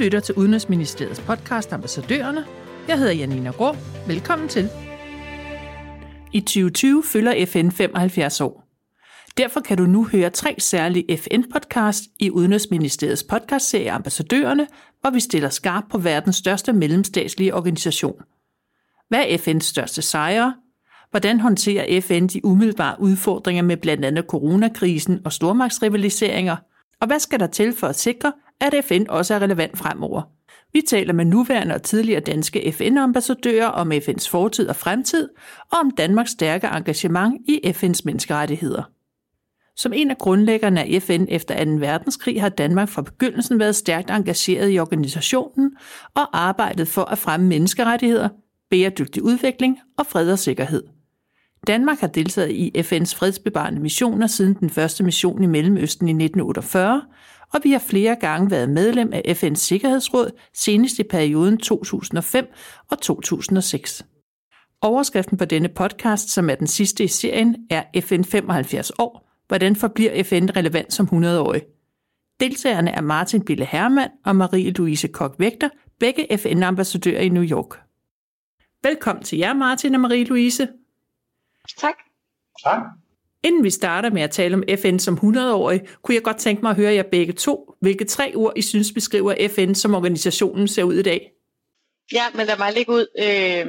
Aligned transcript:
lytter 0.00 0.20
til 0.20 0.34
Udenrigsministeriets 0.34 1.20
podcast 1.20 1.72
Ambassadørerne. 1.72 2.44
Jeg 2.88 2.98
hedder 2.98 3.12
Janina 3.12 3.50
Grå. 3.50 3.76
Velkommen 4.06 4.48
til. 4.48 4.68
I 6.32 6.40
2020 6.40 7.02
fylder 7.04 7.46
FN 7.46 7.70
75 7.70 8.40
år. 8.40 8.64
Derfor 9.36 9.60
kan 9.60 9.76
du 9.76 9.82
nu 9.82 10.04
høre 10.04 10.30
tre 10.30 10.54
særlige 10.58 11.16
FN-podcast 11.16 12.02
i 12.20 12.30
Udenrigsministeriets 12.30 13.22
podcastserie 13.22 13.90
Ambassadørerne, 13.90 14.66
hvor 15.00 15.10
vi 15.10 15.20
stiller 15.20 15.48
skarp 15.48 15.84
på 15.90 15.98
verdens 15.98 16.36
største 16.36 16.72
mellemstatslige 16.72 17.54
organisation. 17.54 18.22
Hvad 19.08 19.24
er 19.28 19.38
FN's 19.38 19.60
største 19.60 20.02
sejre? 20.02 20.54
Hvordan 21.10 21.40
håndterer 21.40 22.00
FN 22.00 22.26
de 22.26 22.44
umiddelbare 22.44 22.96
udfordringer 23.00 23.62
med 23.62 23.76
blandt 23.76 24.04
andet 24.04 24.24
coronakrisen 24.24 25.20
og 25.24 25.32
stormagtsrivaliseringer? 25.32 26.56
Og 27.00 27.06
hvad 27.06 27.18
skal 27.18 27.40
der 27.40 27.46
til 27.46 27.76
for 27.76 27.86
at 27.86 27.98
sikre, 27.98 28.32
at 28.60 28.84
FN 28.84 29.02
også 29.08 29.34
er 29.34 29.38
relevant 29.38 29.78
fremover? 29.78 30.22
Vi 30.72 30.82
taler 30.88 31.12
med 31.12 31.24
nuværende 31.24 31.74
og 31.74 31.82
tidligere 31.82 32.20
danske 32.20 32.72
FN-ambassadører 32.72 33.66
om 33.66 33.92
FN's 33.92 34.30
fortid 34.30 34.68
og 34.68 34.76
fremtid, 34.76 35.28
og 35.72 35.78
om 35.78 35.90
Danmarks 35.90 36.30
stærke 36.30 36.66
engagement 36.66 37.40
i 37.48 37.60
FN's 37.66 38.00
menneskerettigheder. 38.04 38.82
Som 39.76 39.92
en 39.92 40.10
af 40.10 40.18
grundlæggerne 40.18 40.80
af 40.80 41.02
FN 41.02 41.24
efter 41.28 41.64
2. 41.64 41.70
verdenskrig 41.70 42.40
har 42.40 42.48
Danmark 42.48 42.88
fra 42.88 43.02
begyndelsen 43.02 43.58
været 43.58 43.76
stærkt 43.76 44.10
engageret 44.10 44.72
i 44.72 44.78
organisationen 44.78 45.72
og 46.14 46.38
arbejdet 46.38 46.88
for 46.88 47.02
at 47.04 47.18
fremme 47.18 47.46
menneskerettigheder, 47.46 48.28
bæredygtig 48.70 49.22
udvikling 49.22 49.78
og 49.98 50.06
fred 50.06 50.32
og 50.32 50.38
sikkerhed. 50.38 50.82
Danmark 51.66 51.98
har 51.98 52.06
deltaget 52.06 52.50
i 52.50 52.72
FN's 52.76 53.16
fredsbevarende 53.16 53.80
missioner 53.80 54.26
siden 54.26 54.54
den 54.54 54.70
første 54.70 55.04
mission 55.04 55.44
i 55.44 55.46
Mellemøsten 55.46 56.08
i 56.08 56.10
1948, 56.10 57.02
og 57.54 57.60
vi 57.64 57.72
har 57.72 57.78
flere 57.78 58.16
gange 58.16 58.50
været 58.50 58.70
medlem 58.70 59.12
af 59.12 59.22
FN's 59.42 59.54
Sikkerhedsråd, 59.54 60.30
senest 60.54 60.98
i 60.98 61.02
perioden 61.02 61.58
2005 61.58 62.46
og 62.90 63.00
2006. 63.00 64.06
Overskriften 64.82 65.36
på 65.36 65.44
denne 65.44 65.68
podcast, 65.68 66.28
som 66.28 66.50
er 66.50 66.54
den 66.54 66.66
sidste 66.66 67.04
i 67.04 67.08
serien, 67.08 67.56
er 67.70 68.00
FN 68.00 68.22
75 68.22 68.92
år. 68.98 69.30
Hvordan 69.48 69.76
forbliver 69.76 70.22
FN 70.22 70.48
relevant 70.56 70.92
som 70.92 71.06
100-årig? 71.06 71.62
Deltagerne 72.40 72.90
er 72.90 73.00
Martin 73.00 73.44
Bille 73.44 73.64
Hermann 73.64 74.10
og 74.24 74.32
Marie-Louise 74.32 75.08
Kok-Vægter, 75.08 75.68
begge 75.98 76.38
FN-ambassadører 76.38 77.20
i 77.20 77.28
New 77.28 77.44
York. 77.44 77.80
Velkommen 78.82 79.24
til 79.24 79.38
jer, 79.38 79.54
Martin 79.54 79.94
og 79.94 80.00
Marie-Louise. 80.00 80.66
Tak. 81.78 81.94
Tak. 82.64 82.80
Inden 83.44 83.64
vi 83.64 83.70
starter 83.70 84.10
med 84.10 84.22
at 84.22 84.30
tale 84.30 84.54
om 84.54 84.64
FN 84.78 84.98
som 84.98 85.14
100-årig, 85.14 85.80
kunne 86.02 86.14
jeg 86.14 86.22
godt 86.22 86.36
tænke 86.38 86.62
mig 86.62 86.70
at 86.70 86.76
høre 86.76 86.94
jer 86.94 87.02
begge 87.02 87.32
to, 87.32 87.74
hvilke 87.80 88.04
tre 88.04 88.32
ord 88.36 88.52
I 88.56 88.62
synes 88.62 88.92
beskriver 88.92 89.48
FN 89.48 89.74
som 89.74 89.94
organisationen 89.94 90.68
ser 90.68 90.82
ud 90.82 90.94
i 90.94 91.02
dag. 91.02 91.30
Ja, 92.12 92.24
men 92.34 92.46
lad 92.46 92.58
mig 92.58 92.72
lægge 92.72 92.92
ud. 92.92 93.06
Øh, 93.26 93.66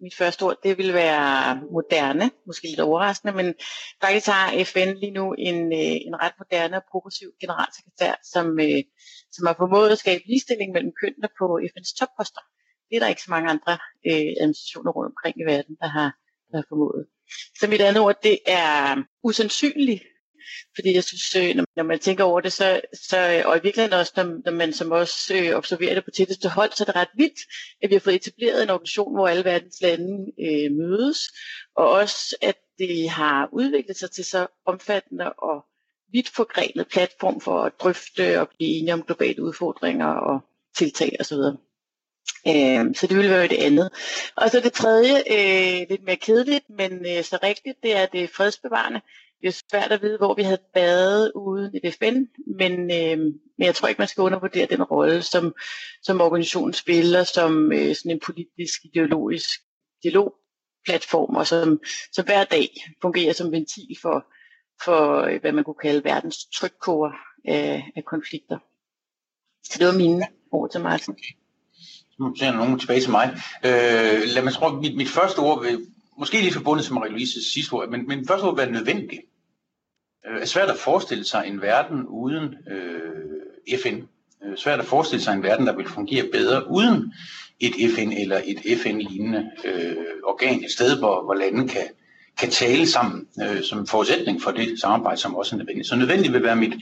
mit 0.00 0.14
første 0.14 0.42
ord, 0.42 0.56
det 0.64 0.78
vil 0.78 0.94
være 0.94 1.56
moderne, 1.76 2.30
måske 2.46 2.66
lidt 2.66 2.80
overraskende, 2.80 3.32
men 3.40 3.54
faktisk 4.02 4.26
har 4.26 4.64
FN 4.64 4.90
lige 5.02 5.16
nu 5.20 5.24
en, 5.48 5.58
øh, 5.72 5.96
en 6.08 6.14
ret 6.22 6.36
moderne 6.38 6.76
og 6.76 6.84
progressiv 6.90 7.28
generalsekretær, 7.40 8.14
som, 8.32 8.46
øh, 8.66 8.82
som 9.34 9.46
har 9.46 9.54
formået 9.58 9.90
at 9.90 9.98
skabe 9.98 10.22
ligestilling 10.26 10.72
mellem 10.72 10.92
kønnene 11.00 11.28
på 11.38 11.44
FN's 11.70 11.92
topposter. 11.98 12.42
Det 12.88 12.96
er 12.96 13.00
der 13.00 13.12
ikke 13.12 13.26
så 13.26 13.30
mange 13.34 13.50
andre 13.54 13.72
øh, 14.08 14.32
administrationer 14.40 14.92
rundt 14.92 15.12
omkring 15.12 15.34
i 15.40 15.44
verden, 15.52 15.74
der 15.82 15.88
har, 15.96 16.08
har 16.54 16.64
formået. 16.68 17.06
Så 17.60 17.66
mit 17.68 17.80
andet 17.80 18.02
ord, 18.02 18.22
det 18.22 18.38
er 18.46 18.96
usandsynligt. 19.22 20.02
Fordi 20.74 20.94
jeg 20.94 21.04
synes, 21.04 21.36
øh, 21.36 21.64
når 21.76 21.82
man 21.82 21.98
tænker 21.98 22.24
over 22.24 22.40
det, 22.40 22.52
så, 22.52 22.80
så 23.08 23.18
øh, 23.18 23.42
og 23.46 23.56
i 23.56 23.60
virkeligheden 23.62 24.00
også, 24.00 24.12
når, 24.16 24.24
når 24.44 24.52
man 24.52 24.72
som 24.72 24.90
også 24.90 25.34
øh, 25.34 25.56
observerer 25.56 25.94
det 25.94 26.04
på 26.04 26.10
tætteste 26.10 26.48
hold, 26.48 26.72
så 26.72 26.84
er 26.84 26.86
det 26.86 26.96
ret 26.96 27.08
vildt, 27.16 27.40
at 27.82 27.90
vi 27.90 27.94
har 27.94 28.00
fået 28.00 28.14
etableret 28.14 28.62
en 28.62 28.70
organisation, 28.70 29.14
hvor 29.14 29.28
alle 29.28 29.44
verdens 29.44 29.80
lande 29.82 30.32
øh, 30.40 30.72
mødes, 30.72 31.18
og 31.76 31.90
også, 31.90 32.36
at 32.42 32.56
det 32.78 33.10
har 33.10 33.48
udviklet 33.52 33.96
sig 33.96 34.10
til 34.10 34.24
så 34.24 34.46
omfattende 34.66 35.32
og 35.32 35.64
vidt 36.12 36.28
forgrenet 36.28 36.88
platform 36.88 37.40
for 37.40 37.62
at 37.62 37.72
drøfte 37.80 38.40
og 38.40 38.48
blive 38.48 38.70
enige 38.70 38.94
om 38.94 39.02
globale 39.02 39.42
udfordringer 39.42 40.06
og 40.06 40.40
tiltag 40.76 41.16
osv. 41.20 41.38
Øh, 42.48 42.94
så 42.94 43.06
det 43.06 43.16
ville 43.16 43.30
være 43.30 43.48
det 43.48 43.58
andet. 43.58 43.90
Og 44.36 44.50
så 44.50 44.60
det 44.60 44.72
tredje, 44.72 45.14
øh, 45.30 45.86
lidt 45.90 46.04
mere 46.04 46.16
kedeligt, 46.16 46.64
men 46.70 46.92
øh, 46.92 47.24
så 47.24 47.38
rigtigt, 47.42 47.76
det 47.82 47.96
er 47.96 48.06
det 48.06 48.30
fredsbevarende. 48.30 49.00
Det 49.40 49.48
er 49.48 49.62
svært 49.70 49.92
at 49.92 50.02
vide, 50.02 50.18
hvor 50.18 50.34
vi 50.34 50.42
havde 50.42 50.62
været 50.74 51.32
uden 51.34 51.70
et 51.74 51.94
FN, 51.94 52.24
men, 52.58 52.72
øh, 52.72 53.18
men 53.58 53.66
jeg 53.66 53.74
tror 53.74 53.88
ikke, 53.88 53.98
man 53.98 54.08
skal 54.08 54.22
undervurdere 54.22 54.66
den 54.66 54.82
rolle, 54.82 55.22
som, 55.22 55.54
som 56.02 56.20
organisationen 56.20 56.72
spiller 56.72 57.24
som 57.24 57.72
øh, 57.72 57.94
sådan 57.94 58.10
en 58.10 58.20
politisk, 58.20 58.84
ideologisk 58.84 59.50
dialogplatform, 60.02 61.36
og 61.36 61.46
som, 61.46 61.80
som 62.12 62.24
hver 62.24 62.44
dag 62.44 62.68
fungerer 63.02 63.32
som 63.32 63.52
ventil 63.52 63.96
for, 64.02 64.26
for 64.84 65.20
øh, 65.20 65.40
hvad 65.40 65.52
man 65.52 65.64
kunne 65.64 65.82
kalde 65.82 66.04
verdens 66.04 66.46
trykkoger 66.54 67.10
af, 67.44 67.92
af 67.96 68.04
konflikter. 68.04 68.58
Så 69.64 69.78
det 69.78 69.86
var 69.86 69.98
mine 69.98 70.26
ord 70.52 70.70
til 70.70 70.80
Martin. 70.80 71.16
Nu 72.22 72.34
ser 72.36 72.52
nogen 72.52 72.78
tilbage 72.78 73.00
til 73.00 73.10
mig. 73.10 73.30
Øh, 73.64 74.22
lad 74.34 74.42
mig 74.42 74.52
tro, 74.52 74.68
mit, 74.68 74.96
mit 74.96 75.08
første 75.08 75.38
ord 75.38 75.62
vil, 75.62 75.86
måske 76.18 76.40
lige 76.40 76.52
forbundet 76.52 76.84
til 76.86 76.92
Marie-Louise's 76.92 77.52
sidste 77.52 77.72
ord, 77.72 77.88
men, 77.88 78.08
men 78.08 78.18
mit 78.18 78.28
første 78.28 78.44
ord 78.44 78.54
vil 78.54 78.64
være 78.64 78.72
nødvendigt. 78.72 79.20
Øh, 80.26 80.40
er 80.40 80.46
svært 80.46 80.70
at 80.70 80.78
forestille 80.78 81.24
sig 81.24 81.44
en 81.46 81.62
verden 81.62 82.06
uden 82.06 82.54
øh, 82.70 83.78
FN. 83.82 83.96
Øh, 84.44 84.56
svært 84.56 84.80
at 84.80 84.86
forestille 84.86 85.22
sig 85.22 85.34
en 85.34 85.42
verden, 85.42 85.66
der 85.66 85.76
vil 85.76 85.88
fungere 85.88 86.28
bedre 86.32 86.70
uden 86.70 87.12
et 87.60 87.74
FN 87.94 88.12
eller 88.12 88.40
et 88.44 88.78
FN-lignende 88.82 89.50
øh, 89.64 89.96
organ, 90.24 90.64
et 90.64 90.70
sted, 90.70 90.98
hvor, 90.98 91.24
hvor 91.24 91.34
lande 91.34 91.68
kan, 91.68 91.82
kan 92.38 92.50
tale 92.50 92.86
sammen 92.86 93.26
øh, 93.42 93.62
som 93.62 93.86
forudsætning 93.86 94.42
for 94.42 94.50
det 94.50 94.80
samarbejde, 94.80 95.20
som 95.20 95.34
også 95.34 95.56
er 95.56 95.58
nødvendigt. 95.58 95.88
Så 95.88 95.96
nødvendigt 95.96 96.32
vil 96.32 96.42
være 96.42 96.56
mit, 96.56 96.74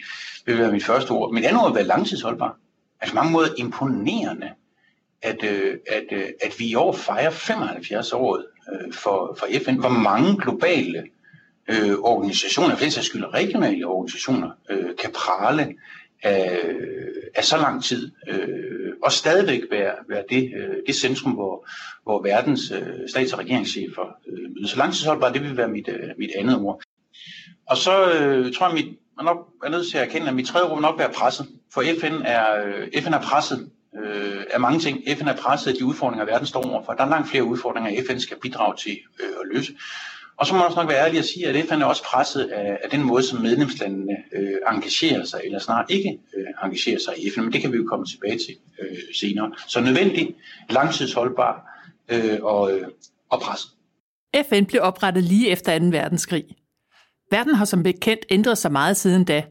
vil 0.46 0.58
være 0.58 0.72
mit 0.72 0.84
første 0.84 1.10
ord. 1.10 1.34
Mit 1.34 1.44
andet 1.44 1.62
ord 1.62 1.70
vil 1.70 1.76
være 1.76 1.86
langtidsholdbar. 1.86 2.56
Altså 3.00 3.14
mange 3.14 3.32
måder 3.32 3.48
imponerende 3.56 4.50
at, 5.22 5.44
øh, 5.44 5.78
at, 5.86 6.04
øh, 6.12 6.28
at 6.42 6.58
vi 6.58 6.66
i 6.66 6.74
år 6.74 6.92
fejrer 6.92 7.30
75 7.30 8.12
år 8.12 8.36
øh, 8.72 8.92
for, 8.92 9.36
for 9.38 9.46
FN. 9.64 9.74
Hvor 9.74 9.88
mange 9.88 10.36
globale 10.36 11.04
øh, 11.68 11.98
organisationer, 11.98 12.76
for 12.76 12.84
den 12.84 12.90
skyld 12.90 13.34
regionale 13.34 13.86
organisationer, 13.86 14.50
øh, 14.70 14.96
kan 15.02 15.12
prale 15.14 15.74
af, 16.22 16.60
af 17.34 17.44
så 17.44 17.56
lang 17.56 17.84
tid, 17.84 18.10
øh, 18.28 18.92
og 19.02 19.12
stadigvæk 19.12 19.60
være, 19.70 19.94
være 20.08 20.24
det, 20.30 20.52
øh, 20.56 20.76
det 20.86 20.94
centrum, 20.94 21.32
hvor, 21.32 21.68
hvor 22.04 22.22
verdens 22.22 22.70
øh, 22.70 23.08
stats- 23.08 23.32
og 23.32 23.38
regeringschefer 23.38 24.16
øh, 24.28 24.50
mødes. 24.54 24.70
Så 24.70 24.76
langtidsholdbar, 24.76 25.32
det 25.32 25.42
vil 25.42 25.56
være 25.56 25.68
mit, 25.68 25.88
øh, 25.88 26.08
mit 26.18 26.30
andet 26.38 26.58
ord. 26.58 26.82
Og 27.66 27.76
så 27.76 28.12
øh, 28.12 28.52
tror 28.52 28.66
jeg, 28.66 28.74
mit, 28.74 28.98
man 29.16 29.24
nok 29.24 29.48
er 29.64 29.68
nødt 29.68 29.90
til 29.90 29.98
at 29.98 30.08
erkende, 30.08 30.28
at 30.28 30.34
mit 30.34 30.46
tredje 30.46 30.66
ord 30.68 30.76
vil 30.76 30.82
nok 30.82 30.98
være 30.98 31.12
presset. 31.12 31.46
For 31.72 31.82
FN 32.00 32.14
er, 32.24 32.64
øh, 32.64 33.02
FN 33.02 33.12
er 33.12 33.20
presset 33.20 33.70
øh, 33.98 34.44
af 34.50 34.60
mange 34.60 34.80
ting. 34.80 35.02
FN 35.18 35.28
er 35.28 35.36
presset 35.36 35.70
af 35.70 35.76
de 35.76 35.84
udfordringer, 35.84 36.24
verden 36.24 36.46
står 36.46 36.62
overfor. 36.62 36.92
Der 36.92 37.04
er 37.04 37.08
langt 37.08 37.28
flere 37.28 37.44
udfordringer, 37.44 38.02
FN 38.08 38.18
skal 38.18 38.36
bidrage 38.42 38.76
til 38.76 38.98
øh, 39.20 39.28
at 39.40 39.54
løse. 39.54 39.72
Og 40.36 40.46
så 40.46 40.54
må 40.54 40.58
man 40.58 40.66
også 40.66 40.80
nok 40.80 40.88
være 40.88 41.06
ærlig 41.06 41.18
at 41.18 41.24
sige, 41.24 41.48
at 41.48 41.68
FN 41.68 41.82
er 41.82 41.84
også 41.84 42.02
presset 42.04 42.42
af, 42.42 42.78
af 42.84 42.90
den 42.90 43.02
måde, 43.02 43.22
som 43.22 43.40
medlemslandene 43.40 44.16
øh, 44.32 44.56
engagerer 44.72 45.24
sig, 45.24 45.40
eller 45.44 45.58
snart 45.58 45.86
ikke 45.88 46.18
øh, 46.36 46.46
engagerer 46.64 46.98
sig 47.04 47.14
i 47.24 47.30
FN, 47.30 47.40
men 47.40 47.52
det 47.52 47.60
kan 47.60 47.72
vi 47.72 47.76
jo 47.76 47.84
komme 47.88 48.06
tilbage 48.06 48.38
til 48.38 48.56
øh, 48.80 48.98
senere. 49.14 49.52
Så 49.68 49.80
nødvendig, 49.80 50.34
langtidsholdbar 50.70 51.82
øh, 52.08 52.38
og, 52.42 52.72
øh, 52.72 52.88
og 53.30 53.40
presset. 53.40 53.70
FN 54.48 54.64
blev 54.64 54.82
oprettet 54.82 55.24
lige 55.24 55.48
efter 55.48 55.78
2. 55.78 55.84
verdenskrig. 55.84 56.44
Verden 57.30 57.54
har 57.54 57.64
som 57.64 57.82
bekendt 57.82 58.26
ændret 58.30 58.58
sig 58.58 58.72
meget 58.72 58.96
siden 58.96 59.24
da. 59.24 59.44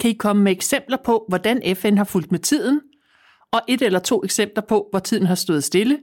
Kan 0.00 0.10
I 0.10 0.14
komme 0.14 0.42
med 0.42 0.52
eksempler 0.52 0.96
på, 1.04 1.24
hvordan 1.28 1.76
FN 1.76 1.96
har 1.96 2.04
fulgt 2.04 2.32
med 2.32 2.38
tiden, 2.38 2.80
og 3.52 3.60
et 3.68 3.82
eller 3.82 3.98
to 3.98 4.24
eksempler 4.24 4.62
på, 4.62 4.86
hvor 4.90 4.98
tiden 4.98 5.26
har 5.26 5.34
stået 5.34 5.64
stille, 5.64 6.00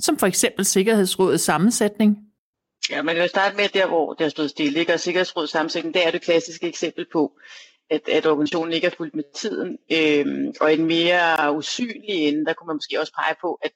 som 0.00 0.18
for 0.18 0.26
eksempel 0.26 0.64
Sikkerhedsrådets 0.64 1.44
sammensætning. 1.44 2.16
Ja, 2.90 3.02
man 3.02 3.14
kan 3.14 3.24
jo 3.24 3.28
starte 3.28 3.56
med 3.56 3.68
der, 3.68 3.86
hvor 3.86 4.12
det 4.12 4.24
har 4.24 4.30
stået 4.30 4.50
stille, 4.50 4.80
ikke? 4.80 4.92
og 4.92 5.00
Sikkerhedsrådets 5.00 5.52
sammensætning, 5.52 5.94
det 5.94 6.06
er 6.06 6.10
det 6.10 6.22
klassiske 6.22 6.68
eksempel 6.68 7.06
på, 7.12 7.32
at, 7.90 8.08
at 8.08 8.26
organisationen 8.26 8.72
ikke 8.72 8.86
er 8.86 8.96
fuldt 8.96 9.14
med 9.14 9.24
tiden. 9.34 9.78
Øhm, 9.92 10.52
og 10.60 10.72
en 10.74 10.84
mere 10.84 11.56
usynlig 11.56 12.10
ende, 12.28 12.44
der 12.44 12.52
kunne 12.52 12.66
man 12.66 12.76
måske 12.76 13.00
også 13.00 13.12
pege 13.12 13.34
på, 13.40 13.58
at 13.62 13.72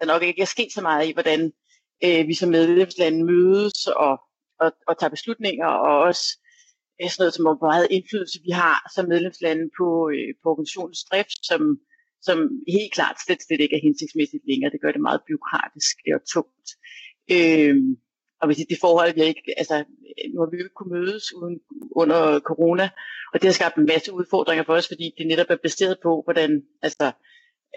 der 0.00 0.06
nok 0.06 0.22
ikke 0.22 0.42
er 0.42 0.46
sket 0.46 0.72
så 0.72 0.80
meget 0.80 1.08
i, 1.08 1.12
hvordan 1.12 1.52
øh, 2.04 2.28
vi 2.28 2.34
som 2.34 2.48
medlemslande 2.48 3.24
mødes 3.24 3.86
og, 3.86 4.20
og, 4.60 4.72
og 4.88 4.98
tager 4.98 5.10
beslutninger, 5.10 5.66
og 5.66 5.98
også 5.98 6.38
øh, 7.02 7.10
sådan 7.10 7.22
noget 7.22 7.34
som, 7.34 7.44
hvor 7.44 7.66
meget 7.66 7.86
indflydelse 7.90 8.38
vi 8.46 8.50
har 8.50 8.90
som 8.94 9.08
medlemslande 9.08 9.64
på, 9.78 10.10
øh, 10.14 10.34
på 10.42 10.46
organisationens 10.50 11.04
drift, 11.10 11.46
som 11.46 11.60
som 12.22 12.38
helt 12.68 12.92
klart 12.92 13.16
slet, 13.24 13.42
slet 13.42 13.60
ikke 13.60 13.76
er 13.76 13.86
hensigtsmæssigt 13.88 14.44
længere. 14.48 14.72
Det 14.72 14.80
gør 14.80 14.92
det 14.92 15.00
meget 15.00 15.20
byråkratisk 15.28 15.96
og 16.14 16.20
tungt. 16.34 16.68
Øhm, 17.34 17.96
og 18.40 18.46
hvis 18.46 18.56
det 18.56 18.78
forhold, 18.80 19.14
vi 19.14 19.22
ikke, 19.22 19.54
altså, 19.56 19.84
nu 20.32 20.40
har 20.40 20.50
vi 20.50 20.56
jo 20.56 20.64
ikke 20.64 20.78
kunnet 20.80 20.98
mødes 20.98 21.34
uden, 21.34 21.60
under 21.90 22.40
corona, 22.40 22.88
og 23.32 23.40
det 23.40 23.44
har 23.48 23.52
skabt 23.52 23.76
en 23.76 23.86
masse 23.86 24.12
udfordringer 24.12 24.64
for 24.64 24.74
os, 24.74 24.88
fordi 24.88 25.14
det 25.18 25.26
netop 25.26 25.50
er 25.50 25.56
baseret 25.56 25.96
på, 26.02 26.22
hvordan, 26.24 26.62
altså, 26.82 27.12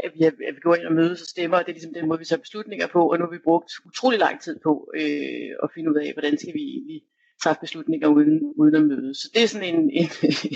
at 0.04 0.12
vi, 0.16 0.24
at 0.24 0.56
vi 0.56 0.62
går 0.62 0.76
ind 0.76 0.86
og 0.86 0.94
mødes 0.94 1.22
og 1.22 1.28
stemmer, 1.28 1.58
og 1.58 1.64
det 1.66 1.72
er 1.72 1.78
ligesom 1.80 1.94
den 1.94 2.08
måde, 2.08 2.20
vi 2.20 2.26
tager 2.26 2.46
beslutninger 2.46 2.88
på, 2.88 3.02
og 3.12 3.18
nu 3.18 3.26
har 3.26 3.32
vi 3.32 3.48
brugt 3.50 3.72
utrolig 3.86 4.20
lang 4.20 4.42
tid 4.42 4.60
på 4.64 4.92
øh, 4.96 5.50
at 5.64 5.72
finde 5.74 5.92
ud 5.92 5.98
af, 6.04 6.14
hvordan 6.14 6.38
skal 6.38 6.54
vi 6.54 6.64
egentlig 6.76 7.02
træffe 7.44 7.62
beslutninger 7.62 8.08
uden, 8.08 8.54
uden 8.58 8.76
at 8.76 8.84
mødes. 8.84 9.18
Så 9.18 9.30
det 9.34 9.44
er 9.44 9.48
sådan 9.48 9.76
en, 9.76 9.90
en, 9.90 10.10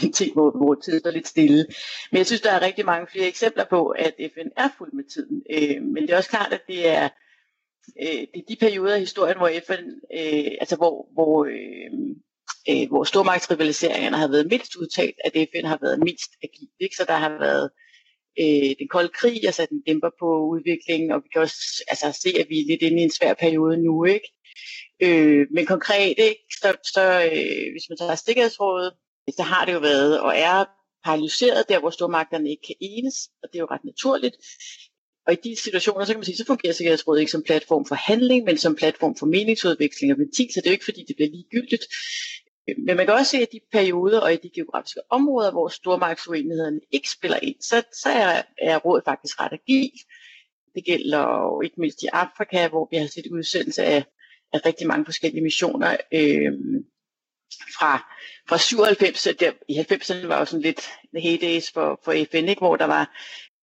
en 0.03 0.13
ting, 0.13 0.33
hvor, 0.33 0.51
hvor 0.51 0.75
tiden 0.75 0.99
står 0.99 1.11
lidt 1.11 1.27
stille. 1.27 1.65
Men 2.11 2.17
jeg 2.17 2.25
synes, 2.25 2.41
der 2.41 2.51
er 2.51 2.61
rigtig 2.61 2.85
mange 2.85 3.07
flere 3.11 3.27
eksempler 3.27 3.65
på, 3.69 3.87
at 3.87 4.13
FN 4.17 4.49
er 4.57 4.69
fuld 4.77 4.93
med 4.93 5.03
tiden. 5.03 5.41
Øh, 5.49 5.81
men 5.81 6.03
det 6.03 6.09
er 6.09 6.17
også 6.17 6.29
klart, 6.29 6.53
at 6.53 6.61
det 6.67 6.89
er, 6.89 7.09
øh, 8.01 8.21
det 8.33 8.39
er 8.39 8.49
de 8.49 8.55
perioder 8.59 8.95
i 8.95 8.99
historien, 8.99 9.37
hvor 9.37 9.51
FN, 9.67 9.83
øh, 10.19 10.51
altså 10.61 10.75
hvor, 10.75 11.09
hvor 11.13 11.45
øh, 11.45 11.91
øh, 12.69 12.87
hvor 12.89 13.03
stormagtsrivaliseringerne 13.03 14.17
har 14.17 14.27
været 14.27 14.47
mindst 14.47 14.75
udtalt, 14.75 15.15
at 15.25 15.31
FN 15.33 15.65
har 15.65 15.79
været 15.81 15.99
mest 15.99 16.31
agil. 16.43 16.69
Ikke? 16.79 16.95
Så 16.95 17.05
der 17.07 17.17
har 17.25 17.29
været 17.29 17.69
øh, 18.41 18.75
den 18.79 18.87
kolde 18.87 19.11
krig, 19.19 19.45
altså 19.45 19.67
den 19.69 19.81
dæmper 19.87 20.09
på 20.19 20.29
udviklingen, 20.53 21.11
og 21.11 21.19
vi 21.23 21.29
kan 21.33 21.41
også 21.41 21.83
altså, 21.87 22.19
se, 22.23 22.29
at 22.39 22.47
vi 22.49 22.59
er 22.59 22.67
lidt 22.69 22.81
inde 22.81 22.99
i 23.01 23.03
en 23.03 23.17
svær 23.17 23.33
periode 23.33 23.77
nu. 23.77 24.05
ikke. 24.05 24.29
Øh, 24.99 25.47
men 25.51 25.65
konkret, 25.65 26.15
ikke? 26.17 26.43
så, 26.61 26.75
så 26.93 27.29
øh, 27.31 27.71
hvis 27.73 27.89
man 27.89 27.97
tager 27.97 28.15
Sikkerhedsrådet, 28.15 28.93
så 29.37 29.43
har 29.43 29.65
det 29.65 29.73
jo 29.73 29.79
været 29.79 30.19
og 30.19 30.37
er 30.37 30.65
paralyseret 31.05 31.69
der, 31.69 31.79
hvor 31.79 31.89
stormagterne 31.89 32.49
ikke 32.49 32.63
kan 32.67 32.75
enes, 32.79 33.15
og 33.43 33.49
det 33.51 33.55
er 33.55 33.59
jo 33.59 33.67
ret 33.71 33.85
naturligt. 33.85 34.35
Og 35.27 35.33
i 35.33 35.37
de 35.43 35.55
situationer, 35.55 36.05
så 36.05 36.11
kan 36.13 36.19
man 36.19 36.25
sige, 36.25 36.37
så 36.37 36.45
fungerer 36.45 36.73
Sikkerhedsrådet 36.73 37.19
ikke 37.19 37.31
som 37.31 37.43
platform 37.43 37.85
for 37.85 37.95
handling, 37.95 38.45
men 38.45 38.57
som 38.57 38.75
platform 38.75 39.15
for 39.15 39.25
meningsudveksling 39.25 40.11
og 40.11 40.17
ventil, 40.17 40.53
så 40.53 40.59
det 40.61 40.67
er 40.67 40.71
jo 40.71 40.73
ikke 40.73 40.85
fordi, 40.85 41.03
det 41.07 41.15
bliver 41.15 41.29
ligegyldigt. 41.29 41.85
Øh, 42.69 42.75
men 42.85 42.97
man 42.97 43.05
kan 43.05 43.15
også 43.15 43.31
se, 43.31 43.37
at 43.37 43.51
de 43.51 43.59
perioder 43.71 44.19
og 44.19 44.33
i 44.33 44.37
de 44.37 44.51
geografiske 44.55 45.01
områder, 45.09 45.51
hvor 45.51 45.67
stormagtsuenighederne 45.67 46.79
ikke 46.91 47.09
spiller 47.09 47.39
ind, 47.41 47.55
så, 47.61 47.83
så 48.03 48.09
er, 48.09 48.41
er 48.61 48.77
rådet 48.77 49.05
faktisk 49.05 49.39
ret 49.39 49.53
agil. 49.53 49.91
Det 50.75 50.85
gælder 50.85 51.19
jo 51.19 51.61
ikke 51.61 51.75
mindst 51.81 52.03
i 52.03 52.07
Afrika, 52.13 52.67
hvor 52.67 52.87
vi 52.91 52.97
har 52.97 53.07
set 53.07 53.27
udsendelse 53.31 53.83
af, 53.83 54.03
af 54.53 54.65
rigtig 54.65 54.87
mange 54.87 55.05
forskellige 55.05 55.43
missioner. 55.43 55.97
Øh, 56.13 56.51
fra, 57.77 58.13
fra 58.49 58.57
97, 58.57 59.27
der, 59.39 59.51
i 59.69 59.79
90'erne 59.79 60.27
var 60.27 60.39
jo 60.39 60.45
sådan 60.45 60.61
lidt 60.61 60.81
the 61.15 61.21
heydays 61.21 61.71
for, 61.71 61.99
for 62.03 62.11
FN, 62.31 62.49
ikke? 62.49 62.59
hvor 62.59 62.75
der 62.75 62.85
var 62.85 63.11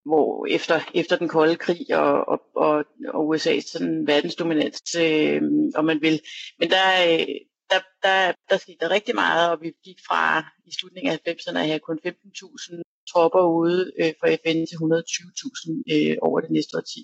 hvor 0.05 0.45
efter, 0.49 0.79
efter 0.93 1.15
den 1.15 1.27
kolde 1.27 1.55
krig 1.55 1.95
og, 1.95 2.27
og, 2.27 2.41
og, 2.55 2.85
og 3.13 3.35
USA's 3.35 3.71
sådan 3.71 4.07
verdensdominans, 4.07 4.95
øh, 4.95 5.41
om 5.75 5.85
man 5.85 6.01
vil. 6.01 6.21
Men 6.59 6.69
der, 6.69 7.19
øh, 7.19 7.25
der, 7.71 7.81
der, 8.03 8.33
der 8.49 8.57
skete 8.57 8.77
der 8.79 8.89
rigtig 8.89 9.15
meget, 9.15 9.51
og 9.51 9.61
vi 9.61 9.71
gik 9.83 9.99
fra 10.07 10.39
i 10.65 10.71
slutningen 10.79 11.11
af 11.13 11.17
90'erne 11.27 11.59
at 11.59 11.67
have 11.67 11.79
kun 11.79 11.99
15.000 12.05 12.81
tropper 13.11 13.43
ude 13.59 13.91
øh, 13.99 14.13
for 14.19 14.27
FN 14.27 14.59
til 14.69 14.75
120.000 14.75 15.83
øh, 15.93 16.17
over 16.21 16.39
det 16.39 16.51
næste 16.51 16.77
årti. 16.77 17.01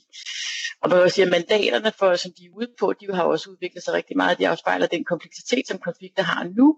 Og 0.82 0.90
man 0.90 1.02
kan 1.02 1.10
sige, 1.10 1.26
at 1.26 1.32
mandaterne, 1.32 1.92
for, 2.00 2.16
som 2.16 2.32
de 2.38 2.46
er 2.46 2.58
ude 2.58 2.70
på, 2.80 2.94
de 2.94 3.14
har 3.14 3.24
også 3.24 3.50
udviklet 3.50 3.84
sig 3.84 3.94
rigtig 3.94 4.18
meget. 4.18 4.38
De 4.40 4.48
afspejler 4.48 4.88
den 4.88 5.04
kompleksitet, 5.06 5.68
som 5.68 5.80
konflikter 5.80 6.24
har 6.24 6.44
nu. 6.58 6.78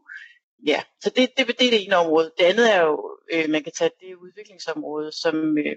Ja, 0.68 0.82
så 1.04 1.10
det, 1.16 1.30
det, 1.38 1.48
det 1.48 1.68
er 1.68 1.72
det 1.72 1.86
ene 1.86 1.96
område. 1.96 2.32
Det 2.38 2.44
andet 2.44 2.76
er 2.76 2.82
jo, 2.82 3.18
øh, 3.34 3.50
man 3.50 3.64
kan 3.64 3.74
tage 3.78 3.92
det 4.00 4.16
udviklingsområde, 4.16 5.12
som, 5.12 5.58
øh, 5.58 5.76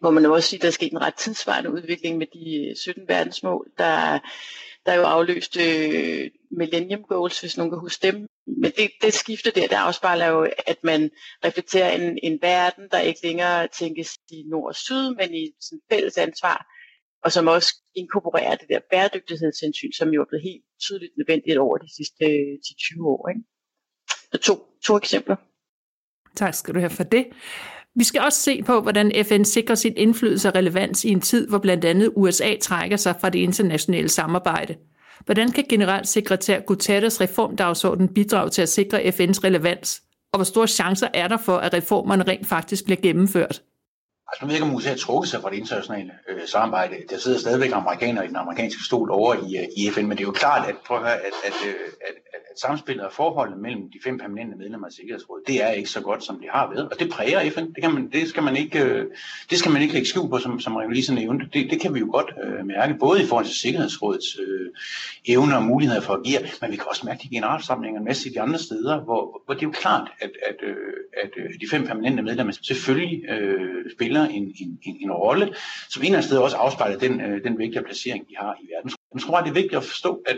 hvor 0.00 0.10
man 0.10 0.26
også 0.26 0.48
sige, 0.48 0.60
der 0.60 0.66
er 0.66 0.70
sket 0.72 0.92
en 0.92 1.00
ret 1.00 1.14
tidsvarende 1.14 1.72
udvikling 1.72 2.18
med 2.18 2.26
de 2.26 2.68
øh, 2.70 2.76
17 2.76 3.08
verdensmål, 3.08 3.66
der 3.78 4.18
der 4.86 4.92
er 4.92 4.96
jo 4.96 5.02
afløst 5.02 5.56
øh, 5.56 6.30
Millennium 6.58 7.02
Goals, 7.02 7.40
hvis 7.40 7.56
nogen 7.56 7.70
kan 7.70 7.80
huske 7.80 8.06
dem. 8.06 8.26
Men 8.46 8.70
det, 8.76 8.90
det 9.02 9.14
skifte 9.14 9.50
der, 9.50 9.66
der 9.66 9.78
afspejler 9.78 10.26
jo, 10.26 10.48
at 10.66 10.78
man 10.84 11.10
reflekterer 11.44 11.90
en, 11.90 12.18
en 12.22 12.38
verden, 12.42 12.88
der 12.90 12.98
ikke 12.98 13.20
længere 13.24 13.68
tænkes 13.68 14.18
i 14.30 14.42
nord 14.50 14.68
og 14.68 14.74
syd, 14.74 15.14
men 15.14 15.34
i 15.34 15.52
sådan 15.60 15.80
fælles 15.92 16.18
ansvar, 16.18 16.66
og 17.24 17.32
som 17.32 17.46
også 17.46 17.74
inkorporerer 17.94 18.56
det 18.56 18.68
der 18.68 18.80
bæredygtighedshensyn, 18.90 19.92
som 19.92 20.08
jo 20.08 20.20
er 20.20 20.28
blevet 20.28 20.42
helt 20.42 20.64
tydeligt 20.80 21.12
nødvendigt 21.18 21.58
over 21.58 21.76
de 21.78 21.94
sidste 21.96 22.24
øh, 22.24 22.58
10-20 22.66 23.06
år. 23.06 23.28
Ikke? 23.28 23.42
Så 24.32 24.38
to, 24.38 24.54
to 24.86 24.96
eksempler. 24.96 25.36
Tak 26.36 26.54
skal 26.54 26.74
du 26.74 26.78
have 26.80 26.90
for 26.90 27.04
det. 27.04 27.26
Vi 27.94 28.04
skal 28.04 28.20
også 28.20 28.42
se 28.42 28.62
på, 28.62 28.80
hvordan 28.80 29.24
FN 29.24 29.44
sikrer 29.44 29.74
sin 29.74 29.96
indflydelse 29.96 30.48
og 30.48 30.54
relevans 30.54 31.04
i 31.04 31.08
en 31.08 31.20
tid, 31.20 31.48
hvor 31.48 31.58
blandt 31.58 31.84
andet 31.84 32.12
USA 32.16 32.56
trækker 32.60 32.96
sig 32.96 33.16
fra 33.20 33.30
det 33.30 33.38
internationale 33.38 34.08
samarbejde. 34.08 34.76
Hvordan 35.24 35.52
kan 35.52 35.64
generalsekretær 35.68 36.60
Guterres 36.60 37.20
reformdagsorden 37.20 38.14
bidrage 38.14 38.50
til 38.50 38.62
at 38.62 38.68
sikre 38.68 39.00
FN's 39.00 39.44
relevans? 39.44 40.02
Og 40.32 40.38
hvor 40.38 40.44
store 40.44 40.68
chancer 40.68 41.08
er 41.14 41.28
der 41.28 41.36
for, 41.36 41.56
at 41.56 41.74
reformerne 41.74 42.24
rent 42.28 42.46
faktisk 42.46 42.84
bliver 42.84 43.00
gennemført? 43.00 43.62
Altså, 44.28 44.40
nu 44.40 44.46
ved 44.46 44.54
jeg 44.54 44.62
ikke, 44.62 44.70
om 44.70 44.74
USA 44.76 44.88
har 44.88 44.96
trukket 44.96 45.30
sig 45.30 45.40
fra 45.42 45.50
det 45.50 45.56
internationale 45.56 46.12
øh, 46.28 46.40
samarbejde. 46.46 46.94
Der 47.10 47.18
sidder 47.18 47.38
stadigvæk 47.38 47.72
amerikanere 47.72 48.24
i 48.24 48.28
den 48.28 48.36
amerikanske 48.36 48.82
stol 48.84 49.10
over 49.10 49.34
i, 49.34 49.56
øh, 49.60 49.66
i 49.76 49.90
FN, 49.90 50.06
men 50.06 50.16
det 50.16 50.20
er 50.24 50.30
jo 50.32 50.38
klart, 50.44 50.68
at, 50.68 50.76
prøv 50.86 50.96
at, 50.96 51.02
høre, 51.02 51.18
at, 51.28 51.34
at, 51.48 51.56
øh, 51.68 51.74
at, 52.08 52.14
at, 52.34 52.41
at 52.41 52.41
samspillet 52.60 53.04
og 53.04 53.12
forholdet 53.12 53.58
mellem 53.58 53.90
de 53.90 53.98
fem 54.04 54.18
permanente 54.18 54.56
medlemmer 54.56 54.86
af 54.86 54.92
Sikkerhedsrådet, 54.92 55.46
det 55.46 55.62
er 55.64 55.70
ikke 55.70 55.90
så 55.90 56.00
godt, 56.00 56.24
som 56.24 56.38
det 56.38 56.48
har 56.50 56.70
været. 56.70 56.88
Og 56.88 57.00
det 57.00 57.10
præger 57.10 57.50
FN. 57.50 57.66
Det, 57.74 57.82
kan 57.82 57.94
man, 57.94 58.10
det, 58.12 58.28
skal, 58.28 58.42
man 58.42 58.56
ikke, 58.56 58.84
øh, 58.84 59.06
det 59.50 59.58
skal 59.58 59.72
man 59.72 59.82
ikke 59.82 59.94
lægge 59.94 60.08
skjul 60.08 60.30
på, 60.30 60.38
som, 60.38 60.60
som 60.60 60.76
Revolution 60.76 61.16
nævnte. 61.16 61.46
Det, 61.52 61.70
det 61.70 61.80
kan 61.80 61.94
vi 61.94 61.98
jo 61.98 62.08
godt 62.12 62.30
øh, 62.44 62.66
mærke, 62.66 62.94
både 63.00 63.22
i 63.22 63.26
forhold 63.26 63.46
til 63.46 63.54
Sikkerhedsrådets 63.54 64.38
øh, 64.38 64.70
evner 65.26 65.56
og 65.56 65.62
muligheder 65.62 66.00
for 66.00 66.14
at 66.14 66.20
agere, 66.24 66.48
men 66.60 66.70
vi 66.70 66.76
kan 66.76 66.86
også 66.88 67.06
mærke 67.06 67.22
de 67.22 67.28
generalsamlinger 67.28 68.00
en 68.00 68.04
masse 68.04 68.34
de 68.34 68.40
andre 68.40 68.58
steder, 68.58 69.00
hvor, 69.00 69.42
hvor 69.44 69.54
det 69.54 69.62
er 69.62 69.66
jo 69.66 69.70
klart, 69.70 70.10
at, 70.20 70.30
at, 70.48 70.56
øh, 70.62 70.76
at 71.22 71.30
øh, 71.36 71.50
de 71.60 71.66
fem 71.70 71.86
permanente 71.86 72.22
medlemmer 72.22 72.52
selvfølgelig 72.62 73.24
øh, 73.30 73.90
spiller 73.96 74.24
en, 74.24 74.54
en, 74.60 74.78
en, 74.82 74.96
en 75.00 75.12
rolle, 75.12 75.54
som 75.88 76.02
en 76.02 76.06
eller 76.06 76.18
anden 76.18 76.28
sted 76.28 76.38
også 76.38 76.56
afspejler 76.56 76.98
den, 76.98 77.20
øh, 77.20 77.44
den 77.44 77.58
vigtige 77.58 77.82
placering, 77.82 78.28
de 78.28 78.36
har 78.36 78.56
i 78.62 78.66
verden. 78.74 78.90
Jeg 79.14 79.22
tror, 79.22 79.36
at 79.38 79.44
det 79.44 79.50
er 79.50 79.54
vigtigt 79.54 79.74
at 79.74 79.84
forstå, 79.84 80.22
at, 80.26 80.36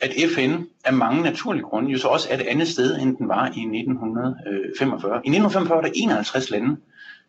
at 0.00 0.12
FN 0.34 0.62
af 0.84 0.92
mange 0.92 1.22
naturlige 1.22 1.62
grunde 1.62 1.90
jo 1.90 1.98
så 1.98 2.08
også 2.08 2.28
er 2.30 2.34
et 2.34 2.46
andet 2.46 2.68
sted, 2.68 2.98
end 2.98 3.16
den 3.16 3.28
var 3.28 3.46
i 3.46 3.60
1945. 3.60 5.12
Øh, 5.12 5.20
I 5.24 5.28
1945 5.28 5.76
var 5.76 5.82
der 5.82 5.90
51 5.94 6.50
lande, 6.50 6.76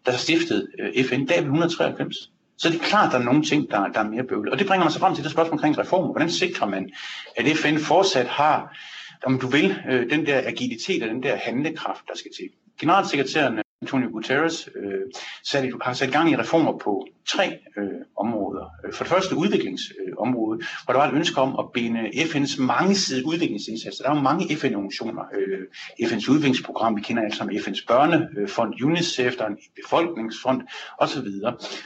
der 0.05 0.11
stiftede 0.11 0.67
øh, 0.79 1.05
FN. 1.05 1.27
Der 1.27 1.35
er 1.35 1.41
vi 1.41 1.45
193. 1.45 2.31
Så 2.57 2.69
det 2.69 2.75
er 2.81 2.83
klart, 2.83 3.05
at 3.05 3.11
der 3.11 3.19
er 3.19 3.23
nogle 3.23 3.43
ting, 3.43 3.71
der, 3.71 3.87
der 3.87 3.99
er 3.99 4.09
mere 4.09 4.23
bøvlet. 4.23 4.53
Og 4.53 4.59
det 4.59 4.67
bringer 4.67 4.85
mig 4.85 4.93
så 4.93 4.99
frem 4.99 5.15
til 5.15 5.23
det 5.23 5.31
spørgsmål 5.31 5.53
omkring 5.53 5.77
reformer. 5.77 6.11
Hvordan 6.11 6.29
sikrer 6.29 6.67
man, 6.67 6.89
at 7.35 7.57
FN 7.57 7.77
fortsat 7.77 8.27
har, 8.27 8.77
om 9.25 9.39
du 9.39 9.47
vil, 9.47 9.77
øh, 9.89 10.09
den 10.09 10.25
der 10.25 10.41
agilitet 10.45 11.03
og 11.03 11.09
den 11.09 11.23
der 11.23 11.35
handlekraft, 11.35 12.01
der 12.07 12.15
skal 12.15 12.31
til? 12.37 12.49
Generalsekretæren 12.79 13.59
Antonio 13.81 14.09
Guterres 14.09 14.69
øh, 14.75 15.01
sat, 15.43 15.69
har 15.81 15.93
sat 15.93 16.11
gang 16.11 16.31
i 16.31 16.35
reformer 16.35 16.77
på 16.77 17.07
tre 17.29 17.59
øh, 17.77 18.01
områder. 18.17 18.65
Øh, 18.85 18.93
for 18.93 19.03
det 19.03 19.13
første 19.13 19.35
udviklingsområdet, 19.35 20.61
øh, 20.61 20.67
hvor 20.85 20.93
der 20.93 20.99
var 20.99 21.07
et 21.07 21.13
ønske 21.13 21.41
om 21.41 21.59
at 21.59 21.65
binde 21.73 21.99
FN's 22.09 22.61
mangesidige 22.61 23.27
udviklingsindsatser. 23.27 24.03
Der 24.03 24.11
er 24.11 24.15
jo 24.15 24.21
mange 24.21 24.55
FN-organisationer. 24.55 25.23
Øh, 25.37 25.59
FN's 26.07 26.31
udviklingsprogram, 26.31 26.95
vi 26.95 27.01
kender 27.01 27.23
alle 27.23 27.35
som 27.35 27.49
FN's 27.49 27.85
børnefond, 27.87 28.83
UNICEF, 28.83 29.35
der 29.37 29.43
er 29.43 29.49
en 29.49 29.57
befolkningsfond 29.83 30.61
osv. 30.97 31.27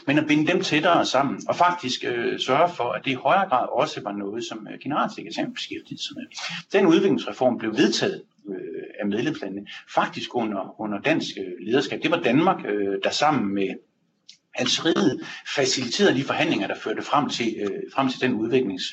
Men 0.08 0.18
at 0.18 0.28
binde 0.28 0.52
dem 0.52 0.62
tættere 0.62 1.06
sammen, 1.06 1.42
og 1.48 1.56
faktisk 1.56 2.04
øh, 2.06 2.40
sørge 2.40 2.70
for, 2.70 2.92
at 2.92 3.06
det 3.06 3.12
i 3.12 3.14
højere 3.14 3.50
grad 3.50 3.68
også 3.72 4.02
var 4.04 4.12
noget, 4.12 4.44
som 4.44 4.68
øh, 4.72 4.80
generalsekretæren 4.80 5.54
beskæftigede 5.54 6.04
sig 6.04 6.16
med. 6.16 6.26
Den 6.74 6.86
udviklingsreform 6.86 7.58
blev 7.58 7.72
vedtaget 7.72 8.22
af 9.02 9.08
medlemslandene, 9.08 9.68
faktisk 9.96 10.36
under, 10.36 10.82
under 10.82 11.00
dansk 11.00 11.36
øh, 11.38 11.68
lederskab. 11.68 12.04
Det 12.04 12.12
var 12.12 12.20
Danmark, 12.20 12.66
øh, 12.66 12.98
der 13.04 13.10
sammen 13.10 13.54
med 13.54 13.70
Algeriet 14.56 15.22
faciliterede 15.56 16.16
de 16.16 16.24
forhandlinger, 16.24 16.68
der 16.68 16.76
førte 16.76 17.02
frem 17.02 17.30
til, 17.30 17.56
øh, 17.62 17.82
frem 17.96 18.10
til 18.10 18.22
den 18.22 18.34
udviklings 18.34 18.84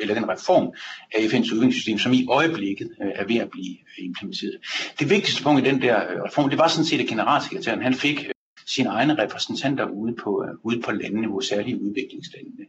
eller 0.00 0.14
den 0.14 0.28
reform 0.28 0.72
af 1.14 1.18
FN's 1.18 1.52
udviklingssystem, 1.52 1.98
som 1.98 2.12
i 2.12 2.26
øjeblikket 2.30 2.90
er 3.00 3.24
ved 3.26 3.36
at 3.36 3.50
blive 3.50 3.76
implementeret. 3.98 4.56
Det 4.98 5.10
vigtigste 5.10 5.42
punkt 5.42 5.66
i 5.66 5.70
den 5.70 5.82
der 5.82 6.24
reform, 6.26 6.50
det 6.50 6.58
var 6.58 6.68
sådan 6.68 6.84
set, 6.84 7.00
at 7.00 7.06
generalsekretæren 7.06 7.82
han 7.82 7.94
fik 7.94 8.26
sine 8.74 8.88
egne 8.88 9.22
repræsentanter 9.22 9.86
ude 9.86 10.14
på, 10.24 10.30
uh, 10.30 10.66
ude 10.66 10.80
på 10.80 10.90
landene, 10.90 11.42
særligt 11.42 11.78
udviklingslandene. 11.80 12.64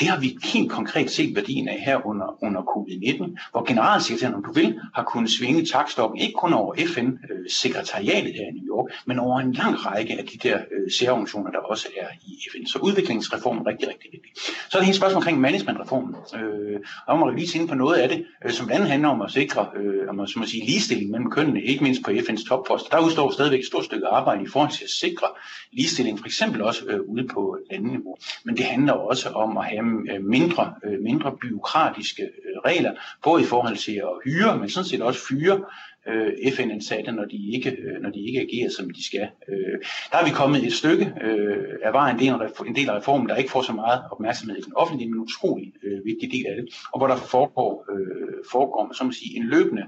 Det 0.00 0.08
har 0.08 0.20
vi 0.20 0.38
helt 0.44 0.70
konkret 0.70 1.10
set 1.10 1.36
værdien 1.36 1.68
af 1.68 1.80
her 1.86 2.06
under, 2.06 2.44
under 2.44 2.62
covid-19, 2.62 3.50
hvor 3.50 3.64
generalsekretæren, 3.64 4.34
om 4.34 4.44
du 4.44 4.52
vil, 4.52 4.80
har 4.94 5.04
kunnet 5.04 5.30
svinge 5.30 5.64
takstokken, 5.64 6.18
ikke 6.18 6.32
kun 6.32 6.52
over 6.52 6.74
FN-sekretariatet 6.74 8.28
øh, 8.28 8.34
her 8.34 8.46
i 8.46 8.54
New 8.58 8.76
York, 8.76 8.86
men 9.06 9.18
over 9.18 9.40
en 9.40 9.52
lang 9.52 9.86
række 9.86 10.18
af 10.18 10.24
de 10.26 10.48
der 10.48 10.56
uh, 10.56 10.92
særorganisationer, 10.98 11.50
der 11.50 11.58
også 11.58 11.88
er 12.00 12.06
i 12.26 12.32
FN. 12.52 12.66
Så 12.66 12.78
udviklingsreformen 12.78 13.62
er 13.62 13.70
rigtig, 13.70 13.88
rigtig 13.88 14.10
vigtig. 14.12 14.32
Så 14.70 14.78
er 14.78 14.80
det 14.80 14.86
hele 14.86 14.96
spørgsmål 14.96 15.16
omkring 15.16 15.40
managementreformen. 15.40 16.14
Uh, 16.34 16.80
og 17.06 17.18
man 17.18 17.34
lige 17.36 17.48
tænke 17.48 17.68
på 17.68 17.74
noget 17.74 17.96
af 17.98 18.08
det, 18.08 18.24
uh, 18.44 18.50
som 18.50 18.66
blandt 18.66 18.80
andet 18.80 18.90
handler 18.90 19.08
om 19.08 19.22
at 19.22 19.30
sikre 19.30 19.68
uh, 19.80 20.08
om 20.08 20.20
at, 20.20 20.28
som 20.28 20.42
at 20.42 20.48
sige, 20.48 20.66
ligestilling 20.66 21.10
mellem 21.10 21.30
kønnene, 21.30 21.62
ikke 21.62 21.82
mindst 21.84 22.02
på 22.04 22.10
FN's 22.10 22.48
topposter. 22.48 22.88
Der 22.90 23.06
udstår 23.06 23.30
stadigvæk 23.30 23.60
et 23.60 23.66
stort 23.66 23.84
stykke 23.84 24.06
arbejde 24.06 24.42
i 24.42 24.46
forhold 24.46 24.70
til 24.70 24.84
at 24.84 24.90
sikre 24.90 25.26
ligestilling, 25.72 26.18
for 26.18 26.26
eksempel 26.26 26.62
også 26.62 26.84
øh, 26.86 27.00
ude 27.00 27.28
på 27.28 27.58
landniveau. 27.70 28.16
Men 28.44 28.56
det 28.56 28.64
handler 28.64 28.92
også 28.92 29.28
om 29.28 29.58
at 29.58 29.64
have 29.64 30.12
øh, 30.14 30.24
mindre, 30.24 30.74
øh, 30.84 31.00
mindre 31.00 31.36
byråkratiske 31.42 32.22
øh, 32.22 32.60
regler, 32.64 32.92
både 33.24 33.42
i 33.42 33.46
forhold 33.46 33.76
til 33.76 33.92
at 33.92 34.12
hyre, 34.24 34.58
men 34.58 34.70
sådan 34.70 34.88
set 34.88 35.02
også 35.02 35.20
fyre 35.28 35.64
øh, 36.08 36.52
FN-ansatte, 36.52 37.12
når 37.12 37.24
de 37.24 37.38
ikke 37.54 37.70
øh, 37.70 38.02
når 38.02 38.10
de 38.10 38.20
ikke 38.26 38.40
agerer 38.40 38.70
som 38.76 38.90
de 38.90 39.06
skal. 39.06 39.28
Øh, 39.48 39.78
der 40.12 40.18
er 40.18 40.24
vi 40.24 40.30
kommet 40.30 40.64
et 40.66 40.72
stykke 40.72 41.12
øh, 41.22 41.64
af 41.82 41.92
vejen. 41.92 42.18
Det 42.18 42.28
er 42.28 42.34
en, 42.34 42.66
en 42.66 42.76
del 42.76 42.90
af 42.90 42.96
reformen, 42.96 43.28
der 43.28 43.36
ikke 43.36 43.50
får 43.50 43.62
så 43.62 43.72
meget 43.72 44.02
opmærksomhed 44.10 44.56
i 44.56 44.60
den 44.60 44.72
offentlige, 44.76 45.08
men 45.10 45.18
en 45.18 45.22
utrolig 45.22 45.72
øh, 45.84 46.04
vigtig 46.04 46.32
del 46.32 46.46
af 46.46 46.56
det, 46.56 46.74
og 46.92 47.00
hvor 47.00 47.06
der 47.06 47.16
foregår, 47.16 47.84
øh, 47.92 48.34
foregår 48.50 48.92
som 48.92 49.06
man 49.06 49.14
sige, 49.14 49.36
en 49.36 49.44
løbende 49.44 49.82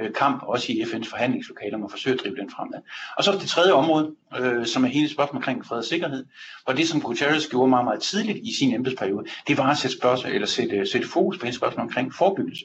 øh, 0.00 0.12
kamp, 0.12 0.42
også 0.42 0.72
i 0.72 0.82
FN's 0.82 1.10
forhandlingslokaler, 1.10 1.76
om 1.76 1.84
at 1.84 1.90
forsøge 1.90 2.14
at 2.14 2.20
drive 2.20 2.36
den 2.36 2.50
fremad. 2.50 2.80
Og 3.16 3.24
så 3.24 3.32
er 3.32 3.38
det 3.38 3.48
tredje 3.48 3.72
område, 3.72 4.10
øh, 4.40 4.66
som 4.66 4.84
er 4.84 4.88
hele 4.88 5.08
spørgsmålet 5.08 5.42
omkring 5.42 5.66
fred 5.66 5.78
og 5.78 5.84
sikkerhed, 5.84 6.24
og 6.66 6.76
det 6.76 6.88
som 6.88 7.00
Guterres 7.00 7.48
gjorde 7.48 7.70
meget, 7.70 7.84
meget 7.84 8.02
tidligt 8.02 8.38
i 8.38 8.54
sin 8.58 8.74
embedsperiode, 8.74 9.24
det 9.48 9.58
var 9.58 9.70
at 9.70 9.78
sætte, 9.78 9.96
spørgsmål, 9.96 10.32
eller 10.32 10.46
sætte, 10.46 10.76
øh, 10.76 10.86
sætte 10.86 11.08
fokus 11.08 11.38
på 11.38 11.46
et 11.46 11.54
spørgsmål 11.54 11.82
omkring 11.82 12.14
forebyggelse 12.14 12.64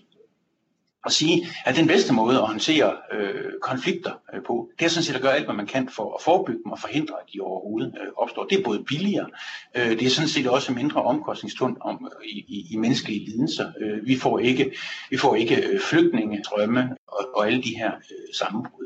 at 1.07 1.13
sige, 1.13 1.47
at 1.65 1.75
den 1.75 1.87
bedste 1.87 2.13
måde 2.13 2.37
at 2.37 2.47
håndtere 2.47 2.93
øh, 3.13 3.51
konflikter 3.61 4.11
øh, 4.33 4.41
på, 4.47 4.69
det 4.79 4.85
er 4.85 4.89
sådan 4.89 5.03
set 5.03 5.15
at 5.15 5.21
gøre 5.21 5.35
alt, 5.35 5.45
hvad 5.45 5.55
man 5.55 5.65
kan 5.67 5.89
for 5.89 6.15
at 6.15 6.23
forebygge 6.23 6.61
dem 6.63 6.71
og 6.71 6.79
forhindre, 6.79 7.13
at 7.13 7.33
de 7.33 7.39
overhovedet 7.41 7.93
øh, 8.01 8.07
opstår. 8.17 8.45
Det 8.45 8.59
er 8.59 8.63
både 8.63 8.83
billigere, 8.83 9.27
øh, 9.75 9.89
det 9.89 10.01
er 10.01 10.09
sådan 10.09 10.29
set 10.29 10.47
også 10.47 10.73
mindre 10.73 11.01
omkostningstund 11.01 11.77
om, 11.81 12.11
i, 12.25 12.37
i, 12.47 12.67
i 12.71 12.77
menneskelige 12.77 13.25
lidelser. 13.25 13.71
Øh, 13.81 14.07
vi 14.07 14.15
får 14.15 14.39
ikke, 14.39 14.71
vi 15.09 15.17
får 15.17 15.35
ikke 15.35 15.55
øh, 15.67 15.79
flygtninge, 15.89 16.43
drømme 16.43 16.89
og, 17.07 17.29
og 17.35 17.47
alle 17.47 17.63
de 17.63 17.77
her 17.77 17.91
øh, 17.91 18.33
sammenbrud. 18.33 18.85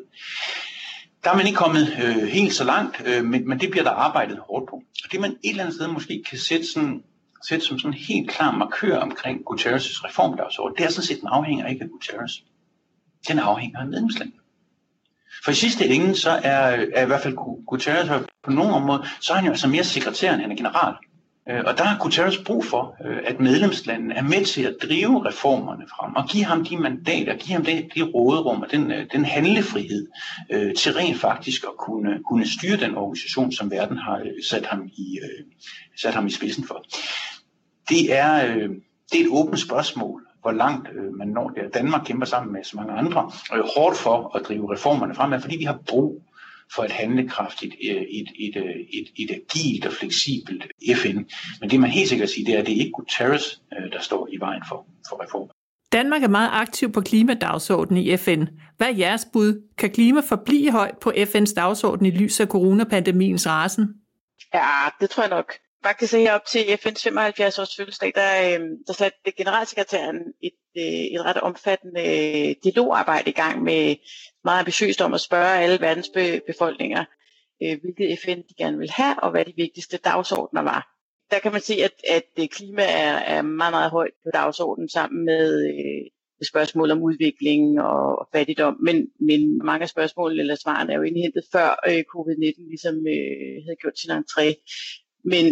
Der 1.23 1.31
er 1.31 1.35
man 1.35 1.47
ikke 1.47 1.57
kommet 1.57 1.97
øh, 2.03 2.27
helt 2.27 2.53
så 2.53 2.63
langt, 2.63 3.01
øh, 3.05 3.25
men, 3.25 3.47
men 3.47 3.59
det 3.59 3.71
bliver 3.71 3.83
der 3.83 3.91
arbejdet 3.91 4.39
hårdt 4.49 4.69
på. 4.69 4.75
Og 4.75 5.11
det 5.11 5.19
man 5.19 5.31
et 5.31 5.49
eller 5.49 5.63
andet 5.63 5.75
sted 5.75 5.87
måske 5.87 6.23
kan 6.29 6.37
sætte 6.37 6.65
sådan 6.73 7.03
sætte 7.47 7.65
som 7.65 7.79
sådan 7.79 7.93
en 7.93 7.99
helt 7.99 8.29
klar 8.29 8.51
markør 8.51 8.97
omkring 8.97 9.39
Guterres' 9.39 10.05
reformdagsorden, 10.05 10.77
det 10.77 10.85
er 10.85 10.89
sådan 10.89 11.05
set, 11.07 11.19
den 11.19 11.27
afhænger 11.27 11.67
ikke 11.67 11.83
af 11.83 11.89
Guterres. 11.89 12.43
Den 13.27 13.39
afhænger 13.39 13.79
af 13.79 13.87
medlemslandene. 13.87 14.39
For 15.43 15.51
i 15.51 15.53
sidste 15.53 15.87
ende, 15.87 16.15
så 16.15 16.29
er, 16.29 16.85
er 16.93 17.03
i 17.03 17.05
hvert 17.05 17.21
fald 17.21 17.35
Guterres 17.67 18.25
på 18.43 18.51
nogle 18.51 18.73
områder, 18.73 19.03
så 19.19 19.33
er 19.33 19.37
han 19.37 19.45
jo 19.45 19.51
altså 19.51 19.67
mere 19.67 19.83
sekretær 19.83 20.33
end 20.33 20.41
han 20.41 20.51
er 20.51 20.55
general. 20.55 20.95
Øh, 21.49 21.63
og 21.65 21.77
der 21.77 21.83
har 21.83 21.99
Guterres 21.99 22.37
brug 22.37 22.65
for, 22.65 22.95
øh, 23.05 23.19
at 23.25 23.39
medlemslandene 23.39 24.13
er 24.13 24.21
med 24.21 24.45
til 24.45 24.63
at 24.63 24.75
drive 24.83 25.25
reformerne 25.25 25.85
frem, 25.87 26.15
og 26.15 26.29
give 26.29 26.45
ham 26.45 26.65
de 26.65 26.77
mandater, 26.77 27.35
give 27.35 27.53
ham 27.53 27.65
det, 27.65 27.89
det 27.95 28.13
råderum 28.15 28.61
og 28.61 28.71
den, 28.71 28.91
øh, 28.91 29.07
den 29.13 29.25
handlefrihed 29.25 30.07
øh, 30.51 30.75
til 30.75 30.93
rent 30.93 31.19
faktisk 31.19 31.63
at 31.63 31.77
kunne, 31.77 32.19
kunne 32.29 32.45
styre 32.47 32.77
den 32.77 32.97
organisation, 32.97 33.51
som 33.51 33.71
verden 33.71 33.97
har 33.97 34.21
sat 34.49 34.65
ham 34.65 34.85
i, 34.85 35.19
sat 36.01 36.13
ham 36.13 36.27
i 36.27 36.31
spidsen 36.31 36.63
for. 36.63 36.83
Det 37.89 38.17
er, 38.17 38.57
det 39.11 39.19
er 39.19 39.25
et 39.25 39.29
åbent 39.31 39.59
spørgsmål, 39.59 40.21
hvor 40.41 40.51
langt 40.51 40.89
man 41.17 41.27
når 41.27 41.49
der. 41.49 41.69
Danmark 41.69 42.05
kæmper 42.05 42.25
sammen 42.25 42.53
med 42.53 42.63
så 42.63 42.77
mange 42.77 42.93
andre 42.93 43.31
hårdt 43.75 43.97
for 43.97 44.35
at 44.35 44.41
drive 44.47 44.73
reformerne 44.73 45.15
frem, 45.15 45.41
fordi 45.41 45.57
vi 45.57 45.63
har 45.63 45.79
brug 45.87 46.21
for 46.75 46.83
et 46.83 46.91
handlekraftigt, 46.91 47.75
øh, 47.89 48.01
et, 48.01 48.29
et, 48.39 48.55
øh, 48.55 48.63
et, 48.63 49.07
et, 49.17 49.29
et 49.29 49.31
agilt 49.31 49.85
og 49.85 49.93
fleksibelt 49.93 50.63
FN. 50.95 51.17
Men 51.59 51.69
det 51.69 51.79
man 51.79 51.89
helt 51.89 52.09
sikkert 52.09 52.29
siger, 52.29 52.45
det 52.45 52.55
er, 52.55 52.59
at 52.59 52.65
det 52.65 52.73
er 52.73 52.79
ikke 52.79 52.91
Guterres, 52.91 53.61
øh, 53.73 53.91
der 53.91 54.01
står 54.01 54.27
i 54.31 54.37
vejen 54.39 54.63
for, 54.69 54.85
for 55.09 55.23
reform. 55.23 55.49
Danmark 55.91 56.23
er 56.23 56.27
meget 56.27 56.49
aktiv 56.53 56.91
på 56.91 57.01
klimadagsordenen 57.01 58.03
i 58.03 58.17
FN. 58.17 58.43
Hvad 58.77 58.87
er 58.87 58.97
jeres 58.97 59.27
bud? 59.33 59.61
Kan 59.77 59.91
klima 59.91 60.21
forblive 60.29 60.71
højt 60.71 60.97
på 60.97 61.09
FN's 61.09 61.53
dagsorden 61.55 62.05
i 62.05 62.11
lys 62.11 62.39
af 62.39 62.47
coronapandemiens 62.47 63.47
rasen? 63.47 63.87
Ja, 64.53 64.89
det 65.01 65.09
tror 65.09 65.23
jeg 65.23 65.29
nok. 65.29 65.53
Faktisk 65.83 66.13
op 66.29 66.45
til 66.45 66.59
FN's 66.59 67.03
75 67.03 67.59
års 67.59 67.75
fødselsdag, 67.75 68.11
der, 68.15 68.55
øhm, 68.55 68.83
der 68.87 68.93
satte 68.93 69.31
generalsekretæren 69.37 70.17
et, 70.43 70.59
øh, 70.77 70.83
et 70.83 71.25
ret 71.25 71.37
omfattende 71.37 72.01
øh, 72.01 72.55
dialogarbejde 72.63 73.29
i 73.29 73.33
gang 73.33 73.63
med 73.63 73.95
meget 74.43 74.59
ambitiøst 74.59 75.01
om 75.01 75.13
at 75.13 75.21
spørge 75.21 75.57
alle 75.63 75.81
verdens 75.81 76.09
be- 76.09 76.41
befolkninger, 76.47 77.05
øh, 77.63 77.77
hvilket 77.81 78.19
FN 78.23 78.37
de 78.49 78.53
gerne 78.57 78.77
vil 78.77 78.89
have, 78.89 79.23
og 79.23 79.31
hvad 79.31 79.45
de 79.45 79.53
vigtigste 79.57 79.97
dagsordner 79.97 80.61
var. 80.61 80.87
Der 81.31 81.39
kan 81.39 81.51
man 81.51 81.61
se, 81.61 81.73
at, 81.73 81.93
at 82.09 82.29
øh, 82.39 82.47
klima 82.47 82.83
er, 82.83 83.15
er 83.35 83.41
meget, 83.41 83.73
meget 83.73 83.91
højt 83.91 84.13
på 84.23 84.29
dagsordenen 84.33 84.89
sammen 84.89 85.25
med 85.25 85.65
øh, 85.65 86.11
spørgsmål 86.47 86.91
om 86.91 87.01
udvikling 87.01 87.81
og, 87.81 88.19
og 88.19 88.27
fattigdom, 88.33 88.77
men, 88.81 89.07
men 89.19 89.57
mange 89.57 89.83
af 89.83 89.89
spørgsmålene 89.89 90.41
eller 90.41 90.55
svarene 90.55 90.93
er 90.93 90.97
jo 90.97 91.03
indhentet 91.03 91.43
før 91.51 91.69
øh, 91.89 92.03
covid-19 92.13 92.69
ligesom 92.69 92.95
øh, 92.95 93.55
havde 93.65 93.81
gjort 93.81 93.99
sin 93.99 94.11
entré. 94.11 94.47
Men 95.23 95.45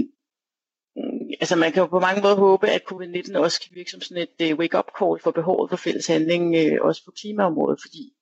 altså 1.39 1.55
man 1.55 1.71
kan 1.71 1.81
jo 1.81 1.87
på 1.87 1.99
mange 1.99 2.21
måder 2.21 2.35
håbe, 2.35 2.67
at 2.67 2.81
covid-19 2.91 3.37
også 3.37 3.61
kan 3.61 3.75
virke 3.75 3.91
som 3.91 4.01
sådan 4.01 4.27
et 4.39 4.51
uh, 4.51 4.59
wake-up 4.59 4.89
call 4.99 5.19
for 5.23 5.31
behovet 5.31 5.69
for 5.69 5.77
fælles 5.77 6.07
handling, 6.07 6.43
uh, 6.57 6.87
også 6.87 7.05
på 7.05 7.11
klimaområdet, 7.11 7.79
fordi 7.81 8.13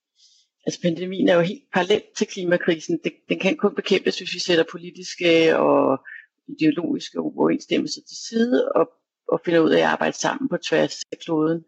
altså 0.66 0.82
pandemien 0.82 1.30
er 1.30 1.36
jo 1.36 1.42
helt 1.42 1.64
parallelt 1.74 2.06
til 2.18 2.28
klimakrisen. 2.28 3.00
Det, 3.04 3.14
den 3.30 3.40
kan 3.40 3.58
kun 3.58 3.76
bekæmpes, 3.76 4.18
hvis 4.18 4.34
vi 4.34 4.40
sætter 4.40 4.64
politiske 4.72 5.58
og 5.58 6.00
ideologiske 6.48 7.22
uoverensstemmelser 7.22 8.02
til 8.02 8.18
side 8.30 8.72
og, 8.76 8.90
og 9.28 9.42
finder 9.46 9.60
ud 9.60 9.70
af 9.70 9.80
at 9.80 9.86
arbejde 9.86 10.18
sammen 10.18 10.50
på 10.50 10.58
tværs 10.58 11.02
af 11.12 11.18
kloden. 11.26 11.64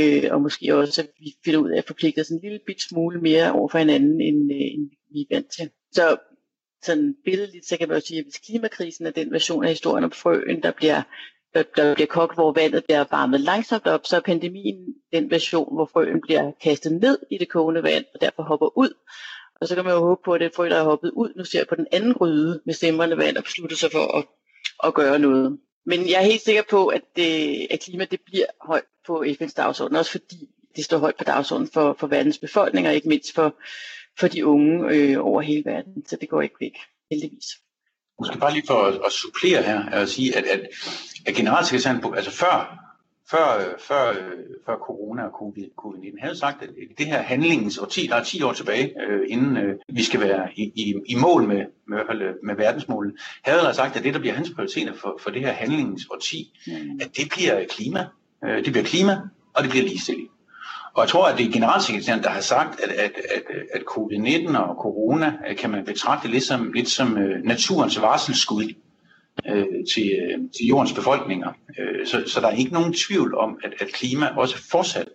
Øh, 0.00 0.24
og 0.30 0.42
måske 0.42 0.76
også, 0.76 1.02
at 1.02 1.08
vi 1.20 1.28
finder 1.44 1.60
ud 1.60 1.70
af 1.70 1.78
at 1.78 1.86
forpligte 1.86 2.20
os 2.20 2.28
en 2.28 2.40
lille 2.42 2.60
bit 2.66 2.82
smule 2.82 3.20
mere 3.20 3.52
over 3.52 3.68
for 3.68 3.78
hinanden, 3.78 4.20
end, 4.20 4.52
øh, 4.52 4.68
end 4.74 4.90
vi 5.12 5.20
er 5.20 5.34
vant 5.34 5.50
til. 5.56 5.70
Så 5.92 6.16
sådan 6.82 7.14
billedligt, 7.24 7.66
så 7.68 7.76
kan 7.76 7.88
man 7.88 7.96
jo 7.96 8.06
sige, 8.06 8.18
at 8.18 8.24
hvis 8.24 8.38
klimakrisen 8.38 9.06
er 9.06 9.10
den 9.10 9.32
version 9.32 9.64
af 9.64 9.70
historien 9.70 10.04
om 10.04 10.10
frøen, 10.10 10.62
der 10.62 10.70
bliver 10.70 11.02
der, 11.54 11.62
der 11.76 11.94
bliver 11.94 12.06
kogt, 12.06 12.34
hvor 12.34 12.52
vandet 12.52 12.84
bliver 12.84 13.04
varmet 13.10 13.40
langsomt 13.40 13.86
op, 13.86 14.06
så 14.06 14.16
er 14.16 14.20
pandemien 14.20 14.94
den 15.12 15.30
version, 15.30 15.74
hvor 15.74 15.90
frøen 15.92 16.20
bliver 16.20 16.52
kastet 16.62 16.92
ned 16.92 17.18
i 17.30 17.38
det 17.38 17.48
kogende 17.48 17.82
vand, 17.82 18.04
og 18.14 18.20
derfor 18.20 18.42
hopper 18.42 18.78
ud. 18.78 18.90
Og 19.60 19.68
så 19.68 19.74
kan 19.74 19.84
man 19.84 19.94
jo 19.94 20.00
håbe 20.00 20.20
på, 20.24 20.32
at 20.32 20.40
det 20.40 20.54
frø, 20.56 20.68
der 20.68 20.76
er 20.76 20.84
hoppet 20.84 21.10
ud, 21.10 21.32
nu 21.36 21.44
ser 21.44 21.64
på 21.64 21.74
den 21.74 21.86
anden 21.92 22.14
gryde 22.14 22.62
med 22.66 22.74
stemrende 22.74 23.16
vand 23.16 23.36
og 23.36 23.44
beslutter 23.44 23.76
sig 23.76 23.92
for 23.92 24.18
at, 24.18 24.24
at 24.84 24.94
gøre 24.94 25.18
noget. 25.18 25.58
Men 25.86 26.08
jeg 26.08 26.20
er 26.20 26.24
helt 26.24 26.42
sikker 26.42 26.62
på, 26.70 26.86
at, 26.86 27.02
det, 27.16 27.66
at 27.70 27.80
klima 27.80 28.04
det 28.04 28.20
bliver 28.26 28.46
højt 28.66 28.84
på 29.06 29.24
FN's 29.24 29.54
dagsorden, 29.56 29.96
også 29.96 30.10
fordi 30.10 30.48
det 30.76 30.84
står 30.84 30.98
højt 30.98 31.16
på 31.16 31.24
dagsordenen 31.24 31.70
for, 31.72 31.96
for 31.98 32.06
verdens 32.06 32.38
befolkning, 32.38 32.86
og 32.86 32.94
ikke 32.94 33.08
mindst 33.08 33.34
for, 33.34 33.54
for 34.20 34.28
de 34.28 34.46
unge 34.46 34.94
øh, 34.94 35.16
over 35.20 35.40
hele 35.40 35.64
verden. 35.64 36.06
Så 36.06 36.16
det 36.20 36.28
går 36.28 36.42
ikke 36.42 36.54
væk, 36.60 36.78
heldigvis. 37.10 37.46
Måske 38.18 38.38
bare 38.38 38.52
lige 38.52 38.66
for 38.66 38.74
at, 38.74 38.94
at 38.94 39.12
supplere 39.12 39.62
her, 39.62 39.84
at 39.84 40.08
sige, 40.08 40.36
at, 40.36 40.44
at, 40.44 40.60
at 41.26 41.34
generalsekretæren, 41.34 42.14
altså 42.16 42.30
før, 42.30 42.88
før, 43.30 43.74
før, 43.78 44.14
før 44.66 44.76
corona 44.76 45.22
og 45.22 45.30
covid-19, 45.42 46.20
havde 46.20 46.36
sagt, 46.36 46.62
at 46.62 46.70
det 46.98 47.06
her 47.06 47.22
handlingens 47.22 47.78
årti, 47.78 48.06
der 48.06 48.16
er 48.16 48.24
10 48.24 48.42
år 48.42 48.52
tilbage, 48.52 48.94
øh, 49.08 49.20
inden 49.28 49.56
øh, 49.56 49.76
vi 49.88 50.02
skal 50.02 50.20
være 50.20 50.48
i, 50.56 50.72
i, 50.74 50.94
i 51.06 51.14
mål 51.14 51.48
med, 51.48 51.64
med, 51.86 51.98
med, 52.08 52.34
med 52.42 52.56
verdensmålet, 52.56 53.14
havde 53.42 53.60
der 53.60 53.72
sagt, 53.72 53.96
at 53.96 54.04
det, 54.04 54.14
der 54.14 54.20
bliver 54.20 54.34
hans 54.34 54.50
prioriteter 54.50 54.94
for, 54.94 55.20
for 55.22 55.30
det 55.30 55.40
her 55.40 55.52
handlingens 55.52 56.06
årti, 56.10 56.58
mm. 56.66 57.00
at 57.00 57.16
det 57.16 57.28
bliver 57.30 57.66
klima, 57.70 58.06
øh, 58.44 58.64
det 58.64 58.72
bliver 58.72 58.84
klima, 58.84 59.20
og 59.54 59.62
det 59.62 59.70
bliver 59.70 59.84
ligestilling. 59.84 60.28
Og 60.94 61.02
jeg 61.02 61.08
tror, 61.08 61.26
at 61.26 61.38
det 61.38 61.46
er 61.46 61.52
generalsekretæren, 61.52 62.22
der 62.22 62.28
har 62.28 62.40
sagt, 62.40 62.80
at, 62.80 62.90
at, 62.90 63.12
at, 63.34 63.42
at 63.72 63.80
covid-19 63.80 64.58
og 64.58 64.74
corona 64.74 65.32
øh, 65.48 65.56
kan 65.56 65.70
man 65.70 65.84
betragte 65.84 66.28
lidt 66.28 66.44
som, 66.44 66.72
lidt 66.72 66.88
som 66.88 67.18
øh, 67.18 67.44
naturens 67.44 68.00
varselsskud 68.00 68.74
øh, 69.48 69.66
til, 69.94 70.12
øh, 70.22 70.38
til 70.56 70.66
jordens 70.68 70.92
befolkninger. 70.92 71.52
Så, 72.04 72.22
så 72.26 72.40
der 72.40 72.46
er 72.46 72.56
ikke 72.56 72.72
nogen 72.72 72.94
tvivl 72.94 73.34
om, 73.34 73.58
at, 73.64 73.74
at 73.80 73.88
klima 73.92 74.26
også 74.36 74.68
fortsat 74.70 75.08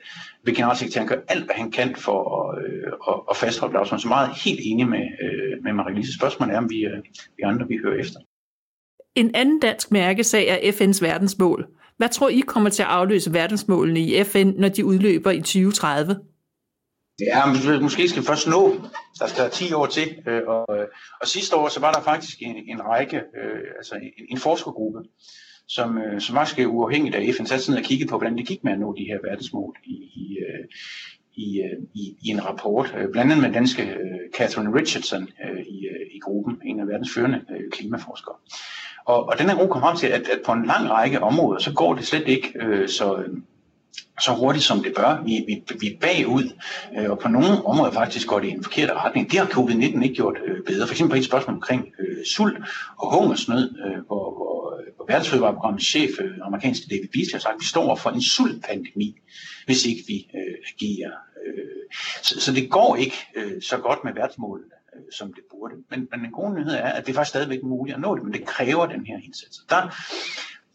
vil 0.43 0.55
generalsekretæren 0.55 1.07
gøre 1.07 1.21
alt, 1.27 1.45
hvad 1.45 1.55
han 1.55 1.71
kan 1.71 1.95
for 1.95 2.19
at, 2.41 2.63
øh, 2.65 2.91
at, 3.07 3.15
at 3.29 3.37
fastholde 3.37 3.73
dagsordenen. 3.73 4.01
Så 4.01 4.07
meget 4.07 4.29
helt 4.45 4.59
enig 4.63 4.87
med, 4.87 5.05
øh, 5.23 5.63
med 5.63 5.71
Marie-Lise. 5.71 6.17
Spørgsmålet 6.17 6.53
er, 6.53 6.57
om 6.57 6.69
vi, 6.69 6.85
øh, 6.85 6.97
vi 7.37 7.43
andre 7.43 7.67
vi 7.67 7.77
hører 7.83 7.99
efter. 7.99 8.19
En 9.15 9.35
anden 9.35 9.59
dansk 9.59 9.91
mærkesag 9.91 10.47
er 10.47 10.71
FN's 10.71 11.01
verdensmål– 11.01 11.67
hvad 12.03 12.09
tror 12.09 12.29
I 12.29 12.39
kommer 12.39 12.69
til 12.69 12.83
at 12.83 12.89
afløse 12.89 13.33
verdensmålene 13.33 13.99
i 13.99 14.23
FN, 14.23 14.47
når 14.57 14.69
de 14.69 14.85
udløber 14.85 15.31
i 15.31 15.37
2030? 15.37 16.19
Ja, 17.19 17.79
måske 17.81 18.09
skal 18.09 18.21
vi 18.21 18.27
først 18.27 18.47
nå. 18.47 18.75
Der 19.19 19.27
skal 19.27 19.49
10 19.51 19.73
år 19.73 19.85
til. 19.85 20.07
Øh, 20.27 20.41
og, 20.47 20.65
øh, 20.77 20.87
og 21.21 21.27
sidste 21.27 21.55
år 21.55 21.69
så 21.69 21.79
var 21.79 21.91
der 21.91 22.01
faktisk 22.01 22.37
en, 22.41 22.55
en 22.55 22.81
række, 22.81 23.17
øh, 23.17 23.67
altså 23.77 23.95
en, 23.95 24.11
en 24.29 24.37
forskergruppe, 24.37 24.99
som, 25.67 25.97
øh, 25.97 26.21
som 26.21 26.35
var 26.35 26.45
skal 26.45 26.67
uafhængigt 26.67 27.15
af 27.15 27.33
FN 27.37 27.45
satte 27.45 27.65
sig 27.65 27.77
og 27.77 27.83
kiggede 27.83 28.09
på, 28.09 28.17
hvordan 28.17 28.37
det 28.37 28.47
gik 28.47 28.63
med 28.63 28.71
at 28.71 28.79
nå 28.79 28.95
de 28.97 29.05
her 29.11 29.19
verdensmål 29.23 29.75
i, 29.83 29.95
i, 30.23 30.37
øh, 30.47 30.65
i, 31.33 31.61
i, 31.93 32.17
i 32.25 32.27
en 32.29 32.45
rapport. 32.45 32.95
Blandt 33.11 33.31
andet 33.31 33.43
med 33.43 33.53
danske 33.53 33.97
Catherine 34.37 34.75
Richardson 34.79 35.29
i, 35.67 35.87
i 36.15 36.19
gruppen, 36.19 36.61
en 36.65 36.79
af 36.79 36.87
verdens 36.87 37.13
førende 37.13 37.41
klimaforskere. 37.71 38.35
Og, 39.05 39.25
og 39.27 39.37
den 39.39 39.49
her 39.49 39.55
gruppe 39.55 39.71
kom 39.71 39.81
frem 39.81 39.97
til, 39.97 40.07
at, 40.07 40.21
at 40.21 40.39
på 40.45 40.51
en 40.51 40.65
lang 40.65 40.89
række 40.89 41.23
områder, 41.23 41.59
så 41.59 41.73
går 41.73 41.93
det 41.93 42.07
slet 42.07 42.27
ikke 42.27 42.51
øh, 42.55 42.89
så, 42.89 43.23
så 44.21 44.31
hurtigt, 44.31 44.65
som 44.65 44.83
det 44.83 44.93
bør. 44.95 45.21
Vi, 45.25 45.43
vi, 45.47 45.63
vi 45.79 45.87
er 45.87 45.97
bagud, 46.01 46.51
øh, 46.97 47.11
og 47.11 47.19
på 47.19 47.27
nogle 47.27 47.65
områder 47.65 47.91
faktisk 47.91 48.27
går 48.27 48.39
det 48.39 48.47
i 48.47 48.51
en 48.51 48.63
forkert 48.63 48.89
retning. 48.89 49.31
Det 49.31 49.39
har 49.39 49.45
covid-19 49.45 50.03
ikke 50.03 50.15
gjort 50.15 50.37
øh, 50.45 50.63
bedre. 50.65 50.87
For 50.87 50.93
eksempel 50.93 51.11
på 51.11 51.17
et 51.17 51.25
spørgsmål 51.25 51.55
omkring 51.55 51.87
øh, 51.99 52.25
sult 52.25 52.57
og 52.97 53.13
hungersnød, 53.19 53.75
øh, 53.85 54.05
hvor, 54.07 54.33
hvor, 54.37 54.81
hvor 54.95 55.05
verdensfødevareprogrammets 55.07 55.85
chef, 55.85 56.09
øh, 56.19 56.31
amerikanske 56.43 56.85
David 56.89 57.07
Beasley, 57.13 57.33
har 57.33 57.39
sagt, 57.39 57.53
at 57.53 57.59
vi 57.59 57.65
står 57.65 57.95
for 57.95 58.09
en 58.09 58.21
sultpandemi, 58.21 59.15
hvis 59.65 59.85
ikke 59.85 60.03
vi 60.07 60.27
øh, 60.35 60.55
agerer. 60.69 61.11
Øh, 61.47 61.83
Så, 62.23 62.39
så 62.39 62.53
det 62.53 62.69
går 62.71 62.95
ikke 62.95 63.15
øh, 63.35 63.61
så 63.61 63.77
godt 63.77 63.99
med 64.03 64.13
verdensmålene, 64.13 64.69
som 65.17 65.33
det 65.33 65.43
burde. 65.51 65.75
Men, 65.89 66.07
men 66.11 66.19
den 66.19 66.31
gode 66.31 66.53
nyhed 66.53 66.73
er, 66.73 66.89
at 66.89 67.05
det 67.05 67.11
er 67.11 67.15
faktisk 67.15 67.29
stadigvæk 67.29 67.63
muligt 67.63 67.95
at 67.95 68.01
nå 68.01 68.15
det, 68.15 68.23
men 68.23 68.33
det 68.33 68.45
kræver 68.45 68.85
den 68.85 69.05
her 69.05 69.17
indsats. 69.23 69.57
Der 69.69 69.75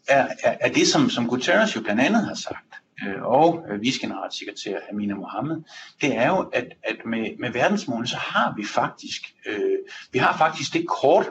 er, 0.07 0.27
er, 0.43 0.57
er 0.59 0.69
det, 0.69 0.87
som, 0.87 1.09
som 1.09 1.27
Guterres 1.27 1.75
jo 1.75 1.81
blandt 1.81 2.01
andet 2.01 2.25
har 2.25 2.33
sagt, 2.33 2.73
øh, 3.07 3.21
og 3.23 3.65
øh, 3.69 3.81
vicegeneralsekretær 3.81 4.77
Amina 4.91 5.15
Mohammed, 5.15 5.57
det 6.01 6.17
er 6.17 6.27
jo, 6.27 6.39
at, 6.39 6.65
at 6.83 7.05
med, 7.05 7.37
med 7.39 7.51
verdensmålene, 7.51 8.07
så 8.07 8.17
har 8.17 8.53
vi 8.57 8.65
faktisk, 8.65 9.21
øh, 9.45 9.77
vi 10.11 10.19
har 10.19 10.37
faktisk 10.37 10.73
det 10.73 10.87
kort, 10.87 11.25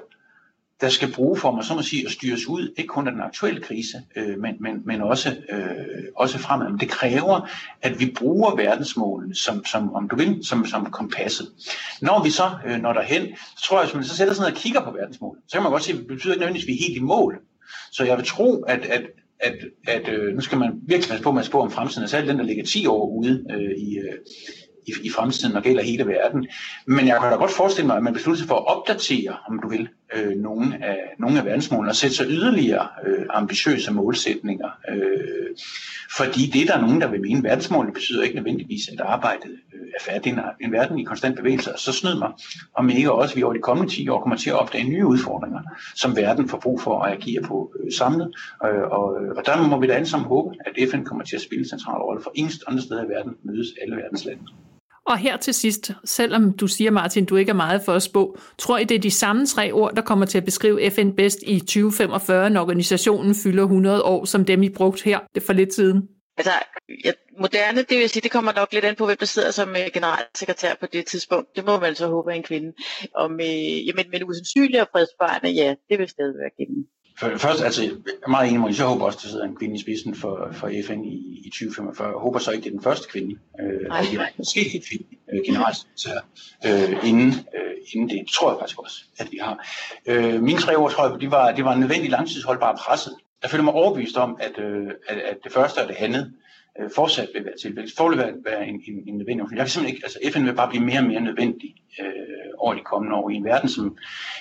der 0.80 0.88
skal 0.88 1.12
bruge 1.12 1.36
for 1.36 1.52
mig, 1.52 1.64
så 1.64 1.74
må 1.74 1.82
sige, 1.82 2.06
at 2.06 2.12
styres 2.12 2.46
ud, 2.46 2.72
ikke 2.76 2.88
kun 2.88 3.06
af 3.06 3.12
den 3.12 3.22
aktuelle 3.22 3.60
krise, 3.60 4.02
øh, 4.16 4.38
men, 4.38 4.54
men, 4.60 4.82
men 4.84 5.00
også, 5.00 5.36
øh, 5.50 6.04
også 6.16 6.38
fremad. 6.38 6.70
Men 6.70 6.80
det 6.80 6.88
kræver, 6.88 7.48
at 7.82 8.00
vi 8.00 8.14
bruger 8.18 8.56
verdensmålene 8.56 9.34
som, 9.34 9.64
som 9.64 9.94
om 9.94 10.08
du 10.08 10.16
vil, 10.16 10.38
som, 10.42 10.66
som 10.66 10.90
kompasset. 10.90 11.48
Når 12.02 12.22
vi 12.22 12.30
så 12.30 12.50
øh, 12.66 12.82
når 12.82 12.92
derhen, 12.92 13.36
så 13.56 13.64
tror 13.64 13.78
jeg, 13.78 13.86
hvis 13.86 13.94
man 13.94 14.04
så 14.04 14.16
sætter 14.16 14.34
sig 14.34 14.42
ned 14.42 14.52
og 14.52 14.56
kigger 14.56 14.84
på 14.84 14.90
verdensmålene, 14.90 15.42
så 15.48 15.52
kan 15.52 15.62
man 15.62 15.72
godt 15.72 15.82
se, 15.82 15.92
at 15.92 15.98
det 15.98 16.06
betyder 16.06 16.32
ikke 16.32 16.40
nødvendigvis, 16.40 16.64
at 16.64 16.68
vi 16.68 16.72
er 16.72 16.88
helt 16.88 16.96
i 16.96 17.02
mål. 17.02 17.38
Så 17.92 18.04
jeg 18.04 18.16
vil 18.16 18.26
tro, 18.26 18.62
at, 18.62 18.80
at, 18.80 19.02
at, 19.40 19.54
at 19.86 20.08
øh, 20.08 20.34
nu 20.34 20.40
skal 20.40 20.58
man 20.58 20.72
virkelig 20.82 21.08
passe 21.08 21.22
på 21.22 21.32
med 21.32 21.40
at 21.40 21.46
spå 21.46 21.60
om 21.60 21.70
fremtiden, 21.70 22.08
særligt 22.08 22.30
den, 22.30 22.38
der 22.38 22.44
ligger 22.44 22.64
10 22.64 22.86
år 22.86 23.08
ude 23.08 23.44
øh, 23.50 23.70
i, 23.78 23.98
øh, 23.98 24.18
i, 24.86 24.92
i 25.02 25.10
fremtiden, 25.10 25.56
og 25.56 25.62
gælder 25.62 25.82
hele 25.82 26.06
verden. 26.06 26.46
Men 26.86 27.06
jeg 27.06 27.20
kan 27.20 27.30
da 27.30 27.36
godt 27.36 27.50
forestille 27.50 27.86
mig, 27.86 27.96
at 27.96 28.02
man 28.02 28.12
beslutter 28.12 28.38
sig 28.38 28.48
for 28.48 28.54
at 28.54 28.66
opdatere, 28.76 29.36
om 29.48 29.60
du 29.62 29.68
vil, 29.68 29.88
øh, 30.14 30.36
nogle, 30.36 30.84
af, 30.84 30.98
nogle 31.18 31.38
af 31.38 31.44
verdensmålene 31.44 31.90
og 31.90 31.96
sætte 31.96 32.16
sig 32.16 32.26
yderligere 32.28 32.88
øh, 33.06 33.26
ambitiøse 33.30 33.92
målsætninger. 33.92 34.68
Øh, 34.88 35.56
fordi 36.16 36.46
det 36.46 36.68
der 36.68 36.74
er 36.74 36.80
nogen, 36.80 37.00
der 37.00 37.10
vil 37.10 37.20
mene, 37.20 37.42
verdensmålene 37.42 37.94
betyder 37.94 38.22
ikke 38.22 38.36
nødvendigvis, 38.36 38.88
at 38.88 39.00
arbejdet 39.00 39.50
øh, 39.74 39.86
er 39.96 40.02
færdigt. 40.12 40.36
En 40.60 40.72
verden 40.72 40.98
i 40.98 41.04
konstant 41.04 41.36
bevægelse, 41.36 41.72
og 41.72 41.78
så 41.78 41.92
snyd 41.92 42.18
mig, 42.18 42.32
om 42.74 42.90
ikke 42.90 43.12
også 43.12 43.34
vi 43.34 43.42
over 43.42 43.52
de 43.52 43.60
kommende 43.60 43.92
10 43.92 44.08
år 44.08 44.20
kommer 44.20 44.36
til 44.36 44.50
at 44.50 44.56
opdage 44.56 44.84
nye 44.84 45.06
udfordringer, 45.06 45.60
som 45.94 46.16
verden 46.16 46.48
får 46.48 46.58
brug 46.58 46.80
for 46.80 47.02
at 47.02 47.12
agere 47.12 47.42
på 47.42 47.72
øh, 47.80 47.92
samlet. 47.92 48.36
Øh, 48.64 48.82
og, 48.90 49.04
og 49.36 49.46
der 49.46 49.68
må 49.68 49.80
vi 49.80 49.86
da 49.86 49.92
alle 49.92 50.08
sammen 50.08 50.28
håbe, 50.28 50.54
at 50.66 50.90
FN 50.90 51.04
kommer 51.04 51.24
til 51.24 51.36
at 51.36 51.42
spille 51.42 51.62
en 51.62 51.68
central 51.68 52.00
rolle, 52.00 52.22
for 52.22 52.32
ingen 52.34 52.52
andre 52.66 52.82
steder 52.82 53.04
i 53.04 53.08
verden 53.08 53.34
mødes 53.42 53.68
alle 53.82 53.96
verdens 53.96 54.24
lande. 54.24 54.42
Og 55.08 55.18
her 55.18 55.36
til 55.36 55.54
sidst, 55.54 55.90
selvom 56.04 56.52
du 56.52 56.66
siger, 56.66 56.90
Martin, 56.90 57.24
du 57.24 57.36
ikke 57.36 57.50
er 57.50 57.54
meget 57.54 57.82
for 57.84 57.92
at 57.92 58.02
spå, 58.02 58.38
tror 58.58 58.78
I, 58.78 58.84
det 58.84 58.94
er 58.94 58.98
de 58.98 59.10
samme 59.10 59.46
tre 59.46 59.72
ord, 59.72 59.94
der 59.94 60.02
kommer 60.02 60.26
til 60.26 60.38
at 60.38 60.44
beskrive 60.44 60.90
FN 60.90 61.10
bedst 61.10 61.38
i 61.42 61.60
2045, 61.60 62.50
når 62.50 62.60
organisationen 62.60 63.34
fylder 63.34 63.62
100 63.62 64.02
år, 64.02 64.24
som 64.24 64.44
dem 64.44 64.62
I 64.62 64.68
brugt 64.68 65.02
her 65.02 65.18
for 65.46 65.52
lidt 65.52 65.74
siden? 65.74 66.08
Altså, 66.36 66.52
ja, 67.04 67.12
moderne, 67.40 67.82
det 67.82 67.98
vil 67.98 68.08
sige, 68.08 68.22
det 68.22 68.30
kommer 68.30 68.52
nok 68.52 68.72
lidt 68.72 68.84
an 68.84 68.96
på, 68.96 69.06
hvem 69.06 69.16
der 69.16 69.26
sidder 69.26 69.50
som 69.50 69.70
øh, 69.70 69.88
generalsekretær 69.94 70.74
på 70.80 70.86
det 70.86 71.06
tidspunkt. 71.06 71.56
Det 71.56 71.64
må 71.64 71.80
man 71.80 71.94
så 71.94 72.06
håbe 72.06 72.30
er 72.30 72.34
en 72.34 72.42
kvinde. 72.42 72.72
Og 73.14 73.30
med, 73.30 73.84
jamen, 73.86 74.10
men 74.10 74.24
usandsynlige 74.24 74.80
og 74.80 74.88
fredsbarne, 74.92 75.48
ja, 75.48 75.74
det 75.88 75.98
vil 75.98 76.08
stadig 76.08 76.34
være 76.38 76.50
kvinden. 76.56 76.86
Først, 77.20 77.62
altså, 77.62 77.82
jeg 77.82 77.90
er 78.24 78.28
meget 78.28 78.48
enig 78.48 78.60
med 78.60 78.74
jeg 78.78 78.86
håber 78.86 79.04
også, 79.04 79.18
at 79.18 79.22
der 79.22 79.28
sidder 79.28 79.44
en 79.44 79.56
kvinde 79.56 79.76
i 79.76 79.80
spidsen 79.80 80.14
for, 80.14 80.48
for 80.52 80.70
FN 80.86 81.04
i, 81.04 81.42
i 81.44 81.50
2045. 81.50 82.08
Jeg 82.08 82.16
håber 82.16 82.38
så 82.38 82.50
ikke, 82.50 82.62
det 82.64 82.68
er 82.68 82.74
den 82.74 82.82
første 82.82 83.08
kvinde. 83.08 83.36
Øh, 83.60 83.88
Nej. 83.88 84.32
Måske 84.36 84.60
et 84.76 84.82
kvinde 84.88 85.06
øh, 85.32 85.40
generelt 85.46 85.78
øh, 86.66 87.08
inden, 87.08 87.28
øh, 87.28 87.74
inden 87.92 88.08
det. 88.08 88.26
tror 88.28 88.50
jeg 88.50 88.58
faktisk 88.60 88.78
også, 88.78 89.04
at 89.18 89.28
vi 89.32 89.38
har. 89.42 89.66
Øh, 90.06 90.42
mine 90.42 90.58
tre 90.58 90.78
år, 90.78 90.88
tror 90.88 91.08
jeg, 91.08 91.20
de 91.20 91.30
var, 91.30 91.52
de 91.52 91.64
var 91.64 91.72
en 91.72 91.80
nødvendig 91.80 92.10
langtidsholdbar 92.10 92.76
presset. 92.76 93.14
Jeg 93.42 93.50
føler 93.50 93.64
mig 93.64 93.74
overbevist 93.74 94.16
om, 94.16 94.38
at, 94.40 94.58
øh, 94.64 94.86
at, 95.08 95.18
at 95.18 95.36
det 95.44 95.52
første 95.52 95.78
og 95.78 95.88
det 95.88 95.96
andet 95.98 96.32
øh, 96.80 96.90
fortsat 96.94 97.28
vil 97.34 97.44
være 97.44 97.56
tilfældet. 97.62 97.98
Det 97.98 98.10
vil 98.10 98.34
være 98.44 98.68
en, 98.68 98.74
en, 98.88 99.08
en 99.08 99.18
nødvendig. 99.18 99.46
Jeg 99.50 99.58
kan 99.58 99.68
simpelthen 99.68 99.94
ikke, 99.94 100.04
altså 100.06 100.18
FN 100.32 100.46
vil 100.46 100.54
bare 100.54 100.68
blive 100.68 100.84
mere 100.84 100.98
og 100.98 101.04
mere 101.04 101.20
nødvendig 101.20 101.74
øh, 102.00 102.37
over 102.58 102.74
de 102.74 102.80
kommende 102.80 103.16
år 103.16 103.30
i 103.30 103.34
en 103.34 103.44
verden, 103.44 103.68
som 103.68 103.96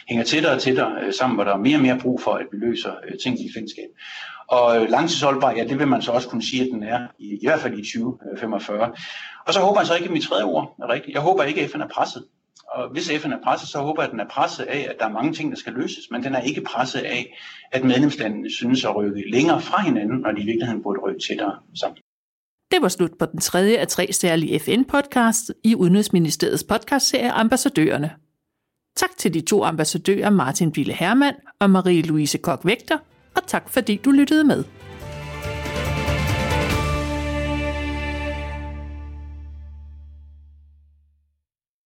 hænger 0.10 0.24
tættere 0.24 0.54
og 0.54 0.62
tættere 0.62 0.92
øh, 1.04 1.14
sammen, 1.14 1.36
hvor 1.36 1.44
der 1.44 1.54
er 1.54 1.58
mere 1.58 1.78
og 1.78 1.82
mere 1.82 2.00
brug 2.00 2.22
for, 2.22 2.32
at 2.32 2.46
vi 2.52 2.58
løser 2.58 2.92
øh, 3.08 3.18
ting 3.24 3.40
i 3.40 3.50
fællesskab. 3.56 3.90
Og 4.48 4.78
øh, 4.78 4.90
langtidsholdbar, 4.90 5.52
ja, 5.52 5.64
det 5.64 5.80
vil 5.80 5.88
man 5.88 6.02
så 6.02 6.12
også 6.12 6.30
kunne 6.30 6.44
sige, 6.44 6.64
at 6.64 6.70
den 6.72 6.84
er, 6.84 7.08
i, 7.20 7.34
i 7.42 7.46
hvert 7.48 7.60
fald 7.60 7.80
i 7.80 7.82
2045. 7.82 8.92
Og 9.48 9.54
så 9.54 9.60
håber 9.60 9.80
jeg 9.80 9.88
så 9.88 9.96
ikke, 9.96 10.06
at 10.06 10.12
mit 10.12 10.24
tredje 10.24 10.44
ord 10.44 10.76
er 10.84 10.90
rigtigt. 10.90 11.14
Jeg 11.14 11.22
håber 11.22 11.44
ikke, 11.44 11.62
at 11.62 11.70
FN 11.70 11.82
er 11.82 11.88
presset. 11.88 12.24
Og 12.68 12.90
hvis 12.90 13.12
FN 13.22 13.32
er 13.32 13.42
presset, 13.44 13.70
så 13.70 13.80
håber 13.80 14.02
jeg, 14.02 14.08
at 14.08 14.12
den 14.12 14.20
er 14.20 14.28
presset 14.28 14.64
af, 14.64 14.88
at 14.90 14.96
der 15.00 15.06
er 15.06 15.12
mange 15.12 15.34
ting, 15.34 15.52
der 15.52 15.58
skal 15.58 15.74
løses, 15.74 16.12
men 16.12 16.24
den 16.24 16.36
er 16.36 16.42
ikke 16.42 16.62
presset 16.62 17.00
af, 17.00 17.38
at 17.72 17.84
medlemslandene 17.84 18.52
synes 18.52 18.86
at 18.86 18.96
rykke 18.96 19.32
længere 19.32 19.62
fra 19.62 19.82
hinanden, 19.82 20.20
når 20.20 20.32
de 20.32 20.42
i 20.42 20.46
virkeligheden 20.46 20.84
burde 20.84 21.00
rykke 21.00 21.20
tættere 21.28 21.56
sammen. 21.80 21.98
Det 22.72 22.82
var 22.82 22.88
slut 22.88 23.12
på 23.20 23.26
den 23.26 23.40
tredje 23.40 23.78
af 23.78 23.88
tre 23.88 24.14
særlige 24.14 24.60
FN-podcasts 24.60 25.52
i 25.64 25.76
Udenrigsministeriets 25.76 26.64
podcastserie 26.64 27.32
Ambassadørerne. 27.32 28.12
Tak 28.96 29.10
til 29.18 29.34
de 29.34 29.42
to 29.42 29.64
ambassadører 29.64 30.30
Martin 30.30 30.72
Bille 30.72 30.94
Hermann 30.94 31.36
og 31.60 31.68
Marie-Louise 31.68 32.38
Kok-Vægter, 32.48 32.98
og 33.36 33.48
tak 33.48 33.70
fordi 33.70 33.96
du 34.06 34.12
lyttede 34.12 34.44
med. 34.44 34.64